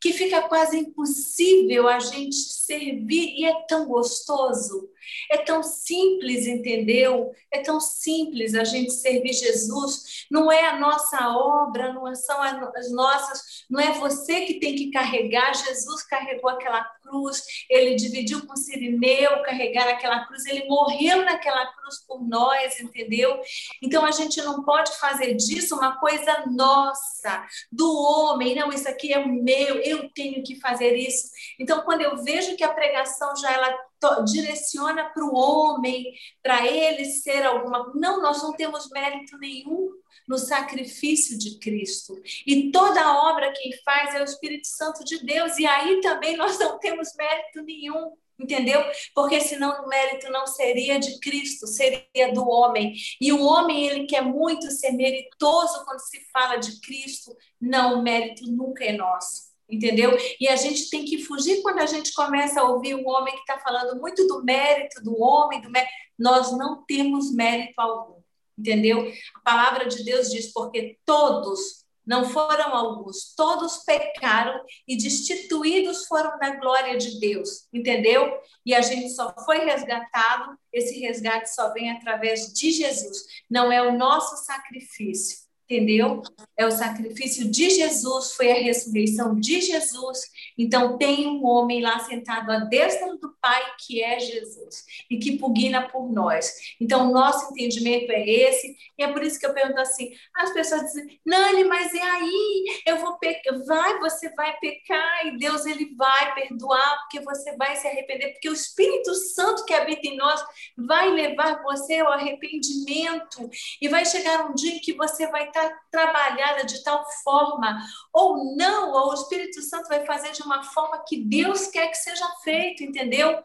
que 0.00 0.12
fica 0.12 0.42
quase 0.42 0.78
impossível 0.78 1.88
a 1.88 1.98
gente 1.98 2.36
servir 2.36 3.34
e 3.36 3.44
é 3.44 3.66
tão 3.66 3.86
gostoso. 3.86 4.88
É 5.30 5.38
tão 5.38 5.62
simples, 5.62 6.46
entendeu? 6.46 7.32
É 7.50 7.60
tão 7.60 7.80
simples 7.80 8.54
a 8.54 8.64
gente 8.64 8.92
servir 8.92 9.32
Jesus. 9.32 10.26
Não 10.30 10.50
é 10.50 10.66
a 10.66 10.78
nossa 10.78 11.28
obra, 11.36 11.92
não 11.92 12.14
são 12.14 12.40
as 12.42 12.90
nossas, 12.90 13.64
não 13.68 13.80
é 13.80 13.92
você 13.92 14.42
que 14.42 14.60
tem 14.60 14.74
que 14.74 14.90
carregar. 14.90 15.54
Jesus 15.54 16.02
carregou 16.04 16.50
aquela 16.50 16.84
cruz, 17.02 17.42
ele 17.68 17.94
dividiu 17.94 18.46
com 18.46 18.56
Sirineu 18.56 19.42
carregar 19.42 19.88
aquela 19.88 20.26
cruz, 20.26 20.44
ele 20.46 20.66
morreu 20.66 21.24
naquela 21.24 21.66
cruz 21.72 22.04
por 22.06 22.26
nós, 22.26 22.78
entendeu? 22.80 23.40
Então 23.82 24.04
a 24.04 24.10
gente 24.10 24.40
não 24.42 24.62
pode 24.62 24.96
fazer 24.98 25.34
disso 25.34 25.76
uma 25.76 25.98
coisa 25.98 26.44
nossa, 26.46 27.46
do 27.72 27.90
homem. 27.90 28.54
Não, 28.54 28.70
isso 28.70 28.88
aqui 28.88 29.12
é 29.12 29.18
o 29.18 29.28
meu, 29.28 29.76
eu 29.76 30.10
tenho 30.10 30.42
que 30.42 30.60
fazer 30.60 30.94
isso. 30.96 31.30
Então 31.58 31.82
quando 31.82 32.02
eu 32.02 32.22
vejo 32.22 32.56
que 32.56 32.64
a 32.64 32.72
pregação 32.72 33.34
já 33.36 33.52
ela 33.52 33.87
direciona 34.24 35.04
para 35.10 35.24
o 35.24 35.34
homem, 35.34 36.12
para 36.42 36.66
ele 36.66 37.04
ser 37.06 37.44
alguma. 37.44 37.92
Não, 37.94 38.22
nós 38.22 38.42
não 38.42 38.52
temos 38.52 38.88
mérito 38.90 39.36
nenhum 39.38 39.90
no 40.26 40.36
sacrifício 40.36 41.38
de 41.38 41.58
Cristo. 41.58 42.14
E 42.46 42.70
toda 42.70 43.28
obra 43.30 43.52
quem 43.52 43.72
faz 43.82 44.14
é 44.14 44.20
o 44.20 44.24
Espírito 44.24 44.68
Santo 44.68 45.04
de 45.04 45.24
Deus, 45.24 45.58
e 45.58 45.66
aí 45.66 46.00
também 46.00 46.36
nós 46.36 46.58
não 46.58 46.78
temos 46.78 47.14
mérito 47.16 47.62
nenhum. 47.62 48.12
Entendeu? 48.40 48.80
Porque 49.12 49.40
senão 49.40 49.84
o 49.84 49.88
mérito 49.88 50.30
não 50.30 50.46
seria 50.46 51.00
de 51.00 51.18
Cristo, 51.18 51.66
seria 51.66 52.32
do 52.32 52.48
homem. 52.48 52.94
E 53.20 53.32
o 53.32 53.42
homem, 53.42 53.84
ele 53.84 54.06
quer 54.06 54.22
muito 54.22 54.70
ser 54.70 54.92
meritoso 54.92 55.84
quando 55.84 55.98
se 55.98 56.20
fala 56.32 56.56
de 56.56 56.80
Cristo. 56.80 57.36
Não, 57.60 57.98
o 57.98 58.02
mérito 58.02 58.48
nunca 58.48 58.84
é 58.84 58.92
nosso. 58.92 59.47
Entendeu? 59.68 60.16
E 60.40 60.48
a 60.48 60.56
gente 60.56 60.88
tem 60.88 61.04
que 61.04 61.18
fugir 61.18 61.62
quando 61.62 61.80
a 61.80 61.86
gente 61.86 62.12
começa 62.12 62.60
a 62.60 62.68
ouvir 62.68 62.94
um 62.94 63.06
homem 63.06 63.34
que 63.34 63.40
está 63.40 63.58
falando 63.58 64.00
muito 64.00 64.26
do 64.26 64.42
mérito 64.42 65.02
do 65.02 65.20
homem, 65.20 65.60
do 65.60 65.70
mérito. 65.70 65.92
nós 66.18 66.56
não 66.56 66.84
temos 66.86 67.32
mérito 67.32 67.74
algum, 67.78 68.20
entendeu? 68.58 69.12
A 69.34 69.40
palavra 69.40 69.86
de 69.86 70.02
Deus 70.04 70.30
diz, 70.30 70.52
porque 70.52 70.98
todos, 71.04 71.86
não 72.06 72.24
foram 72.30 72.74
alguns, 72.74 73.34
todos 73.36 73.84
pecaram 73.84 74.58
e 74.86 74.96
destituídos 74.96 76.06
foram 76.06 76.38
da 76.38 76.56
glória 76.56 76.96
de 76.96 77.20
Deus, 77.20 77.68
entendeu? 77.70 78.32
E 78.64 78.74
a 78.74 78.80
gente 78.80 79.10
só 79.10 79.34
foi 79.44 79.58
resgatado, 79.58 80.58
esse 80.72 80.98
resgate 81.00 81.54
só 81.54 81.70
vem 81.74 81.90
através 81.90 82.52
de 82.54 82.70
Jesus, 82.70 83.26
não 83.50 83.70
é 83.70 83.82
o 83.82 83.98
nosso 83.98 84.42
sacrifício 84.42 85.47
entendeu? 85.68 86.22
É 86.56 86.66
o 86.66 86.70
sacrifício 86.70 87.48
de 87.50 87.68
Jesus, 87.68 88.32
foi 88.32 88.50
a 88.50 88.54
ressurreição 88.54 89.38
de 89.38 89.60
Jesus. 89.60 90.22
Então, 90.56 90.96
tem 90.96 91.26
um 91.26 91.44
homem 91.44 91.82
lá 91.82 91.98
sentado 92.00 92.50
à 92.50 92.60
destra 92.60 93.16
do 93.16 93.36
Pai, 93.40 93.62
que 93.86 94.02
é 94.02 94.18
Jesus, 94.18 94.84
e 95.10 95.18
que 95.18 95.38
pugna 95.38 95.88
por 95.88 96.10
nós. 96.10 96.52
Então, 96.80 97.12
nosso 97.12 97.52
entendimento 97.52 98.10
é 98.10 98.28
esse, 98.28 98.74
e 98.98 99.02
é 99.02 99.12
por 99.12 99.22
isso 99.22 99.38
que 99.38 99.46
eu 99.46 99.52
pergunto 99.52 99.80
assim: 99.80 100.10
as 100.34 100.52
pessoas 100.52 100.82
dizem, 100.82 101.20
Nani, 101.24 101.64
mas 101.64 101.94
é 101.94 102.02
aí, 102.02 102.82
eu 102.86 102.96
vou 102.96 103.18
pecar. 103.18 103.38
Vai, 103.64 103.98
você 103.98 104.30
vai 104.34 104.56
pecar, 104.58 105.26
e 105.26 105.38
Deus 105.38 105.66
ele 105.66 105.94
vai 105.94 106.34
perdoar, 106.34 106.98
porque 107.02 107.20
você 107.20 107.54
vai 107.56 107.76
se 107.76 107.86
arrepender, 107.86 108.32
porque 108.32 108.48
o 108.48 108.54
Espírito 108.54 109.14
Santo 109.14 109.64
que 109.64 109.74
habita 109.74 110.06
em 110.06 110.16
nós 110.16 110.42
vai 110.76 111.10
levar 111.10 111.62
você 111.62 111.98
ao 111.98 112.12
arrependimento, 112.12 113.48
e 113.80 113.88
vai 113.88 114.04
chegar 114.04 114.48
um 114.48 114.54
dia 114.54 114.72
em 114.72 114.80
que 114.80 114.94
você 114.94 115.26
vai 115.28 115.46
estar 115.48 115.57
trabalhada 115.90 116.64
de 116.64 116.82
tal 116.82 117.04
forma, 117.22 117.78
ou 118.12 118.56
não, 118.56 118.92
ou 118.92 119.10
o 119.10 119.14
Espírito 119.14 119.60
Santo 119.62 119.88
vai 119.88 120.04
fazer 120.04 120.32
de 120.32 120.42
uma 120.42 120.62
forma 120.62 121.02
que 121.06 121.16
Deus 121.16 121.68
quer 121.68 121.88
que 121.88 121.96
seja 121.96 122.26
feito, 122.42 122.82
entendeu? 122.82 123.42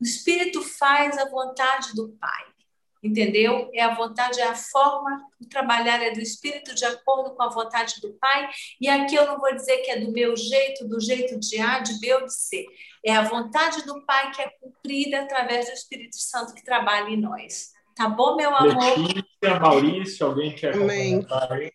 O 0.00 0.04
Espírito 0.04 0.62
faz 0.62 1.16
a 1.18 1.28
vontade 1.28 1.94
do 1.94 2.10
Pai, 2.20 2.44
entendeu? 3.02 3.70
É 3.72 3.82
a 3.82 3.94
vontade, 3.94 4.40
é 4.40 4.46
a 4.46 4.54
forma 4.54 5.24
de 5.40 5.48
trabalhar 5.48 6.02
é 6.02 6.10
do 6.10 6.20
Espírito 6.20 6.74
de 6.74 6.84
acordo 6.84 7.34
com 7.34 7.42
a 7.42 7.48
vontade 7.48 8.00
do 8.00 8.12
Pai. 8.14 8.48
E 8.80 8.88
aqui 8.88 9.14
eu 9.14 9.26
não 9.26 9.38
vou 9.38 9.54
dizer 9.54 9.78
que 9.78 9.90
é 9.90 10.00
do 10.00 10.12
meu 10.12 10.36
jeito, 10.36 10.86
do 10.88 11.00
jeito 11.00 11.38
de 11.38 11.60
A, 11.60 11.78
de 11.78 11.98
B 12.00 12.14
ou 12.14 12.24
de 12.24 12.34
C. 12.34 12.66
É 13.04 13.14
a 13.14 13.22
vontade 13.22 13.84
do 13.84 14.04
Pai 14.04 14.30
que 14.30 14.42
é 14.42 14.50
cumprida 14.60 15.20
através 15.20 15.66
do 15.66 15.72
Espírito 15.72 16.16
Santo 16.16 16.54
que 16.54 16.64
trabalha 16.64 17.10
em 17.10 17.20
nós. 17.20 17.71
Tá 17.94 18.08
bom, 18.08 18.36
meu 18.36 18.54
amor? 18.54 18.76
Letícia, 18.76 19.60
Maurício, 19.60 20.26
alguém 20.26 20.54
quer 20.54 20.74
Amém. 20.74 21.22
comentar 21.22 21.52
aí? 21.52 21.72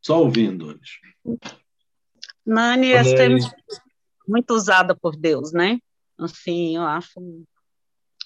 Só 0.00 0.20
ouvindo 0.20 0.66
hoje. 0.66 1.00
Nani, 2.44 2.92
essa 2.92 3.22
é 3.22 3.28
muito 4.26 4.54
usada 4.54 4.96
por 4.96 5.16
Deus, 5.16 5.52
né? 5.52 5.78
Assim, 6.18 6.76
eu 6.76 6.82
acho 6.82 7.20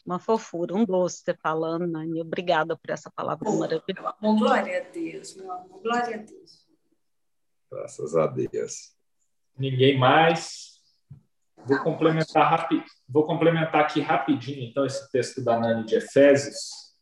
uma 0.04 0.18
fofura, 0.18 0.74
um 0.74 0.84
doce 0.84 1.22
você 1.22 1.34
falando, 1.34 1.86
Nani. 1.86 2.20
Obrigada 2.20 2.76
por 2.76 2.90
essa 2.90 3.10
palavra 3.10 3.48
oh, 3.48 3.58
maravilhosa. 3.58 4.14
glória 4.20 4.78
a 4.78 4.90
Deus, 4.90 5.34
meu 5.34 5.52
amor. 5.52 5.82
Glória 5.82 6.16
a 6.16 6.18
Deus. 6.18 6.66
Graças 7.70 8.16
a 8.16 8.26
Deus. 8.26 8.96
Ninguém 9.58 9.98
mais? 9.98 10.65
Vou 11.66 11.80
complementar 11.80 12.48
rapidinho. 12.48 12.84
Vou 13.08 13.26
complementar 13.26 13.80
aqui 13.80 14.00
rapidinho, 14.00 14.62
então, 14.62 14.86
esse 14.86 15.10
texto 15.10 15.42
da 15.42 15.58
Nani 15.58 15.84
de 15.84 15.96
Efésios. 15.96 16.94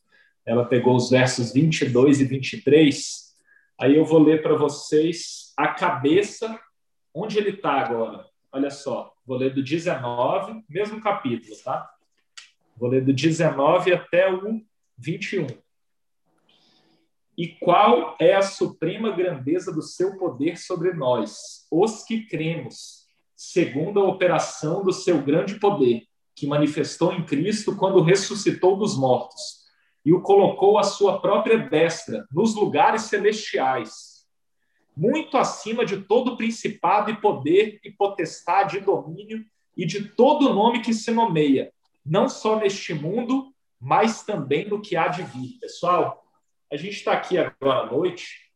Ela 0.47 0.65
pegou 0.65 0.97
os 0.97 1.11
versos 1.11 1.53
22 1.53 2.21
e 2.21 2.25
23. 2.25 3.35
Aí 3.79 3.95
eu 3.95 4.07
vou 4.07 4.19
ler 4.19 4.43
para 4.43 4.57
vocês 4.57 5.53
a 5.57 5.69
cabeça, 5.69 6.59
onde 7.13 7.37
ele 7.37 7.51
está 7.51 7.73
agora. 7.73 8.27
Olha 8.51 8.71
só, 8.71 9.13
vou 9.27 9.37
ler 9.37 9.53
do 9.53 9.63
19, 9.63 10.65
mesmo 10.69 11.01
capítulo, 11.01 11.55
tá? 11.63 11.91
Vou 12.77 12.89
ler 12.89 13.05
do 13.05 13.13
19 13.13 13.93
até 13.93 14.33
o 14.33 14.63
21. 14.97 15.47
E 17.37 17.49
qual 17.49 18.17
é 18.19 18.35
a 18.35 18.43
suprema 18.43 19.11
grandeza 19.11 19.73
do 19.73 19.83
seu 19.83 20.17
poder 20.17 20.57
sobre 20.57 20.93
nós, 20.95 21.67
os 21.71 22.03
que 22.05 22.27
cremos? 22.27 23.04
Segundo 23.37 24.01
a 24.01 24.09
operação 24.09 24.83
do 24.83 24.93
seu 24.93 25.23
grande 25.23 25.59
poder, 25.59 26.03
que 26.35 26.47
manifestou 26.47 27.13
em 27.13 27.25
Cristo 27.25 27.77
quando 27.77 28.03
ressuscitou 28.03 28.77
dos 28.77 28.97
mortos 28.97 29.65
e 30.05 30.13
o 30.13 30.21
colocou 30.21 30.79
à 30.79 30.83
sua 30.83 31.21
própria 31.21 31.57
destra, 31.59 32.27
nos 32.31 32.55
lugares 32.55 33.03
celestiais, 33.03 34.27
muito 34.97 35.37
acima 35.37 35.85
de 35.85 36.03
todo 36.03 36.37
principado 36.37 37.11
e 37.11 37.17
poder 37.17 37.81
e 37.83 37.91
potestade 37.91 38.77
e 38.77 38.81
domínio 38.81 39.45
e 39.77 39.87
de 39.87 40.09
todo 40.11 40.53
nome 40.53 40.83
que 40.83 40.93
se 40.93 41.11
nomeia, 41.11 41.73
não 42.05 42.29
só 42.29 42.59
neste 42.59 42.93
mundo, 42.93 43.53
mas 43.81 44.23
também 44.23 44.69
no 44.69 44.81
que 44.81 44.97
há 44.97 45.09
de 45.09 45.23
vir. 45.23 45.59
Pessoal, 45.59 46.25
a 46.71 46.77
gente 46.77 46.97
está 46.97 47.13
aqui 47.13 47.39
agora 47.39 47.81
à 47.81 47.87
noite 47.87 48.51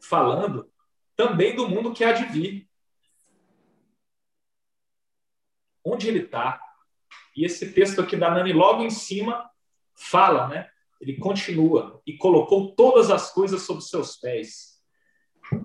falando 0.00 0.68
também 1.14 1.54
do 1.54 1.68
mundo 1.68 1.92
que 1.92 2.04
há 2.04 2.12
de 2.12 2.24
vir. 2.24 2.68
Onde 5.86 6.08
ele 6.08 6.20
está. 6.20 6.60
E 7.36 7.44
esse 7.44 7.72
texto 7.72 8.00
aqui 8.00 8.16
da 8.16 8.30
Nani, 8.30 8.52
logo 8.52 8.82
em 8.82 8.90
cima, 8.90 9.48
fala, 9.94 10.48
né? 10.48 10.68
Ele 11.00 11.16
continua 11.16 12.02
e 12.06 12.16
colocou 12.16 12.74
todas 12.74 13.10
as 13.10 13.32
coisas 13.32 13.62
sob 13.62 13.82
seus 13.82 14.16
pés 14.16 14.76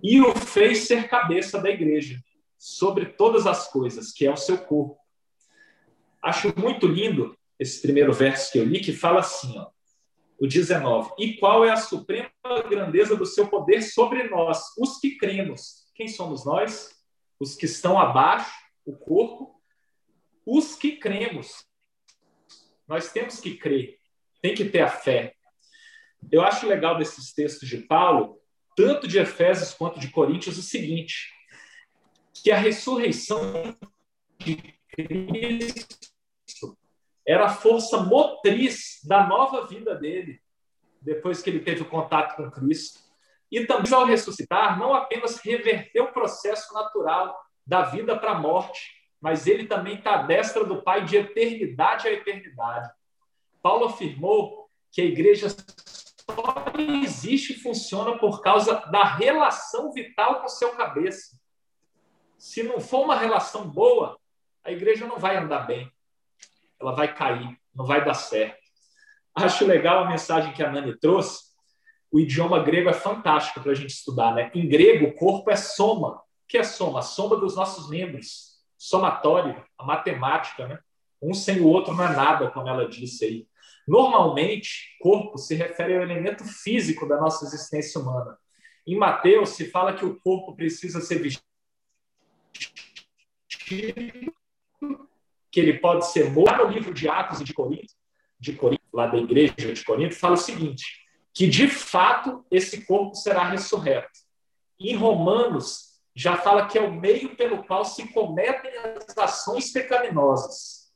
e 0.03 0.21
o 0.21 0.35
fez 0.35 0.79
ser 0.79 1.07
cabeça 1.07 1.59
da 1.59 1.69
igreja 1.69 2.21
sobre 2.57 3.05
todas 3.05 3.47
as 3.47 3.71
coisas, 3.71 4.11
que 4.11 4.25
é 4.25 4.31
o 4.31 4.37
seu 4.37 4.57
corpo. 4.57 4.97
Acho 6.21 6.53
muito 6.55 6.85
lindo 6.85 7.35
esse 7.57 7.81
primeiro 7.81 8.13
verso 8.13 8.51
que 8.51 8.59
eu 8.59 8.65
li, 8.65 8.79
que 8.79 8.93
fala 8.93 9.21
assim, 9.21 9.57
ó, 9.57 9.69
o 10.39 10.47
19: 10.47 11.13
E 11.17 11.37
qual 11.37 11.65
é 11.65 11.71
a 11.71 11.77
suprema 11.77 12.29
grandeza 12.69 13.15
do 13.15 13.25
seu 13.25 13.47
poder 13.47 13.81
sobre 13.81 14.23
nós, 14.23 14.75
os 14.77 14.99
que 14.99 15.17
cremos? 15.17 15.85
Quem 15.95 16.07
somos 16.07 16.45
nós? 16.45 16.91
Os 17.39 17.55
que 17.55 17.65
estão 17.65 17.99
abaixo, 17.99 18.51
o 18.85 18.95
corpo, 18.95 19.60
os 20.45 20.75
que 20.75 20.97
cremos. 20.97 21.65
Nós 22.87 23.11
temos 23.11 23.39
que 23.39 23.55
crer, 23.55 23.97
tem 24.41 24.53
que 24.53 24.65
ter 24.65 24.81
a 24.81 24.89
fé. 24.89 25.35
Eu 26.31 26.41
acho 26.41 26.67
legal 26.67 26.97
desses 26.97 27.33
textos 27.33 27.67
de 27.67 27.77
Paulo, 27.77 28.39
tanto 28.75 29.07
de 29.07 29.19
Efésios 29.19 29.73
quanto 29.73 29.99
de 29.99 30.09
Coríntios, 30.09 30.57
o 30.57 30.63
seguinte: 30.63 31.31
que 32.33 32.51
a 32.51 32.57
ressurreição 32.57 33.75
de 34.39 34.57
Cristo 34.89 36.77
era 37.25 37.45
a 37.45 37.53
força 37.53 38.01
motriz 38.01 38.99
da 39.03 39.25
nova 39.25 39.67
vida 39.67 39.95
dele, 39.95 40.41
depois 41.01 41.41
que 41.41 41.49
ele 41.49 41.59
teve 41.59 41.81
o 41.81 41.89
contato 41.89 42.35
com 42.35 42.51
Cristo. 42.51 42.99
E 43.51 43.65
também, 43.65 43.93
ao 43.93 44.05
ressuscitar, 44.05 44.79
não 44.79 44.93
apenas 44.93 45.37
reverteu 45.37 46.05
o 46.05 46.13
processo 46.13 46.73
natural 46.73 47.37
da 47.65 47.83
vida 47.83 48.17
para 48.17 48.31
a 48.31 48.39
morte, 48.39 49.00
mas 49.21 49.45
ele 49.45 49.67
também 49.67 49.95
está 49.95 50.15
à 50.15 50.23
destra 50.23 50.65
do 50.65 50.81
Pai 50.81 51.05
de 51.05 51.15
eternidade 51.15 52.07
a 52.07 52.11
eternidade. 52.11 52.91
Paulo 53.61 53.85
afirmou 53.85 54.67
que 54.91 54.99
a 54.99 55.05
igreja 55.05 55.47
só 55.49 56.65
existe 56.77 57.53
e 57.53 57.59
funciona 57.59 58.17
por 58.17 58.41
causa 58.41 58.73
da 58.91 59.03
relação 59.03 59.93
vital 59.93 60.41
com 60.41 60.47
seu 60.47 60.75
cabeça. 60.75 61.39
Se 62.37 62.63
não 62.63 62.79
for 62.79 63.03
uma 63.03 63.15
relação 63.15 63.69
boa, 63.69 64.17
a 64.63 64.71
igreja 64.71 65.05
não 65.05 65.19
vai 65.19 65.37
andar 65.37 65.67
bem. 65.67 65.91
Ela 66.79 66.93
vai 66.93 67.13
cair, 67.13 67.55
não 67.75 67.85
vai 67.85 68.03
dar 68.03 68.15
certo. 68.15 68.59
Acho 69.35 69.65
legal 69.65 70.03
a 70.03 70.09
mensagem 70.09 70.51
que 70.51 70.63
a 70.63 70.71
Nani 70.71 70.97
trouxe. 70.97 71.51
O 72.11 72.19
idioma 72.19 72.61
grego 72.63 72.89
é 72.89 72.93
fantástico 72.93 73.61
para 73.61 73.71
a 73.71 73.75
gente 73.75 73.91
estudar, 73.91 74.33
né? 74.33 74.51
Em 74.53 74.67
grego, 74.67 75.05
o 75.05 75.13
corpo 75.13 75.51
é 75.51 75.55
soma. 75.55 76.17
O 76.17 76.23
que 76.47 76.57
é 76.57 76.63
soma? 76.63 76.99
A 76.99 77.03
soma 77.03 77.37
dos 77.37 77.55
nossos 77.55 77.87
membros 77.89 78.50
somatório, 78.81 79.63
a 79.77 79.85
matemática, 79.85 80.67
né? 80.67 80.79
Um 81.21 81.35
sem 81.35 81.59
o 81.59 81.67
outro 81.67 81.93
não 81.93 82.03
é 82.03 82.15
nada, 82.15 82.49
como 82.49 82.67
ela 82.67 82.89
disse 82.89 83.23
aí. 83.23 83.47
Normalmente, 83.87 84.97
corpo 84.99 85.37
se 85.37 85.53
refere 85.53 85.95
ao 85.95 86.01
elemento 86.01 86.43
físico 86.43 87.07
da 87.07 87.21
nossa 87.21 87.45
existência 87.45 88.01
humana. 88.01 88.35
Em 88.87 88.97
Mateus 88.97 89.49
se 89.49 89.69
fala 89.69 89.93
que 89.93 90.03
o 90.03 90.19
corpo 90.21 90.55
precisa 90.55 90.99
ser 90.99 91.19
vestido, 91.19 91.45
que 95.51 95.59
ele 95.59 95.77
pode 95.77 96.07
ser 96.07 96.31
morto. 96.31 96.65
No 96.65 96.71
livro 96.71 96.91
de 96.91 97.07
Atos 97.07 97.39
e 97.39 97.43
de 97.43 97.53
Corinto, 97.53 97.93
de 98.39 98.53
Corinto, 98.53 98.81
lá 98.91 99.05
da 99.05 99.17
igreja 99.19 99.53
de 99.53 99.85
Corinto, 99.85 100.15
fala 100.15 100.33
o 100.33 100.37
seguinte: 100.37 101.05
que 101.31 101.47
de 101.47 101.67
fato 101.67 102.43
esse 102.49 102.83
corpo 102.87 103.13
será 103.13 103.43
ressurreto. 103.43 104.09
Em 104.79 104.95
Romanos 104.95 105.90
já 106.15 106.37
fala 106.37 106.67
que 106.67 106.77
é 106.77 106.81
o 106.81 106.91
meio 106.91 107.35
pelo 107.35 107.63
qual 107.63 107.85
se 107.85 108.07
cometem 108.09 108.71
as 108.77 109.17
ações 109.17 109.71
pecaminosas. 109.71 110.91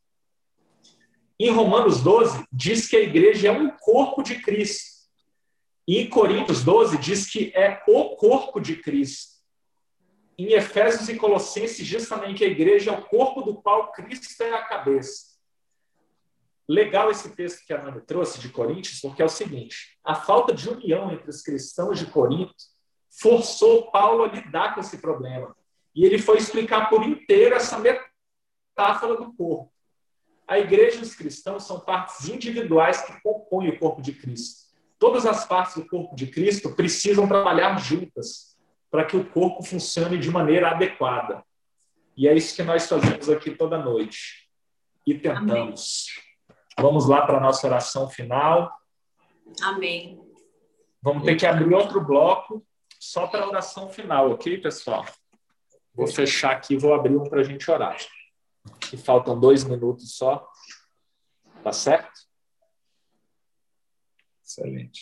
Em 1.40 1.52
Romanos 1.52 2.02
12, 2.02 2.46
diz 2.52 2.88
que 2.88 2.96
a 2.96 3.02
igreja 3.02 3.50
é 3.50 3.52
um 3.52 3.70
corpo 3.70 4.24
de 4.24 4.42
Cristo. 4.42 4.96
E 5.88 6.00
em 6.00 6.10
Coríntios 6.10 6.64
12, 6.64 6.98
diz 6.98 7.30
que 7.30 7.52
é 7.56 7.84
o 7.88 8.16
corpo 8.16 8.60
de 8.60 8.78
Cristo. 8.78 9.36
em 10.38 10.52
Efésios 10.52 11.08
e 11.08 11.16
Colossenses 11.16 11.86
diz 11.86 12.10
também 12.10 12.36
que 12.36 12.44
a 12.44 12.48
igreja 12.48 12.92
é 12.92 12.94
o 12.94 13.06
corpo 13.06 13.42
do 13.42 13.56
qual 13.56 13.92
Cristo 13.92 14.42
é 14.44 14.54
a 14.54 14.66
cabeça. 14.66 15.36
Legal 16.68 17.12
esse 17.12 17.34
texto 17.36 17.66
que 17.66 17.72
a 17.72 17.82
Nani 17.82 18.02
trouxe 18.02 18.40
de 18.40 18.50
Coríntios, 18.50 19.00
porque 19.00 19.22
é 19.22 19.26
o 19.26 19.30
seguinte: 19.30 19.98
a 20.04 20.16
falta 20.16 20.54
de 20.54 20.68
união 20.68 21.12
entre 21.12 21.30
os 21.30 21.42
cristãos 21.42 22.00
de 22.00 22.08
Corinto 22.08 22.75
forçou 23.20 23.92
Paulo 23.92 24.24
a 24.24 24.28
lidar 24.28 24.74
com 24.74 24.82
esse 24.82 24.98
problema. 24.98 25.56
E 25.94 26.06
ele 26.06 26.18
foi 26.18 26.38
explicar 26.38 26.90
por 26.90 27.04
inteiro 27.04 27.56
essa 27.56 27.80
metáfora 27.80 29.16
do 29.16 29.34
corpo. 29.34 29.72
A 30.48 30.60
igreja 30.60 31.00
e 31.00 31.02
os 31.02 31.16
cristãos 31.16 31.66
são 31.66 31.80
partes 31.80 32.28
individuais 32.28 33.02
que 33.02 33.22
compõem 33.22 33.70
o 33.70 33.80
corpo 33.80 34.02
de 34.02 34.14
Cristo. 34.14 34.66
Todas 35.00 35.26
as 35.26 35.46
partes 35.46 35.76
do 35.76 35.88
corpo 35.88 36.16
de 36.16 36.28
Cristo 36.28 36.76
precisam 36.76 37.28
trabalhar 37.28 37.78
juntas 37.80 38.58
para 38.92 39.06
que 39.06 39.18
o 39.18 39.26
corpo 39.26 39.64
funcione 39.64 40.18
de 40.18 40.30
maneira 40.30 40.72
adequada. 40.72 41.44
E 42.16 42.28
é 42.28 42.34
isso 42.34 42.56
que 42.56 42.64
nós 42.64 42.88
fazemos 42.88 43.30
aqui 43.30 43.52
toda 43.52 43.78
noite. 43.78 44.48
E 45.06 45.14
tentamos. 45.14 46.08
Amém. 46.08 46.66
Vamos 46.80 47.08
lá 47.08 47.26
para 47.26 47.38
a 47.38 47.42
nossa 47.42 47.66
oração 47.68 48.10
final. 48.10 48.72
Amém. 49.62 50.20
Vamos 51.02 51.24
ter 51.24 51.36
que 51.36 51.46
abrir 51.46 51.74
outro 51.74 52.02
bloco 52.02 52.66
só 53.06 53.28
para 53.28 53.44
a 53.44 53.48
oração 53.48 53.88
final, 53.88 54.32
ok, 54.32 54.60
pessoal? 54.60 55.06
Vou 55.94 56.08
fechar 56.08 56.54
aqui 56.54 56.74
e 56.74 56.78
vou 56.78 56.94
abrir 56.94 57.16
um 57.16 57.30
para 57.30 57.42
a 57.42 57.44
gente 57.44 57.70
orar. 57.70 57.98
E 58.92 58.98
faltam 58.98 59.40
dois 59.40 59.64
minutos 59.64 60.16
só. 60.16 60.46
Tá 61.64 61.72
certo? 61.72 62.12
Excelente. 64.44 65.02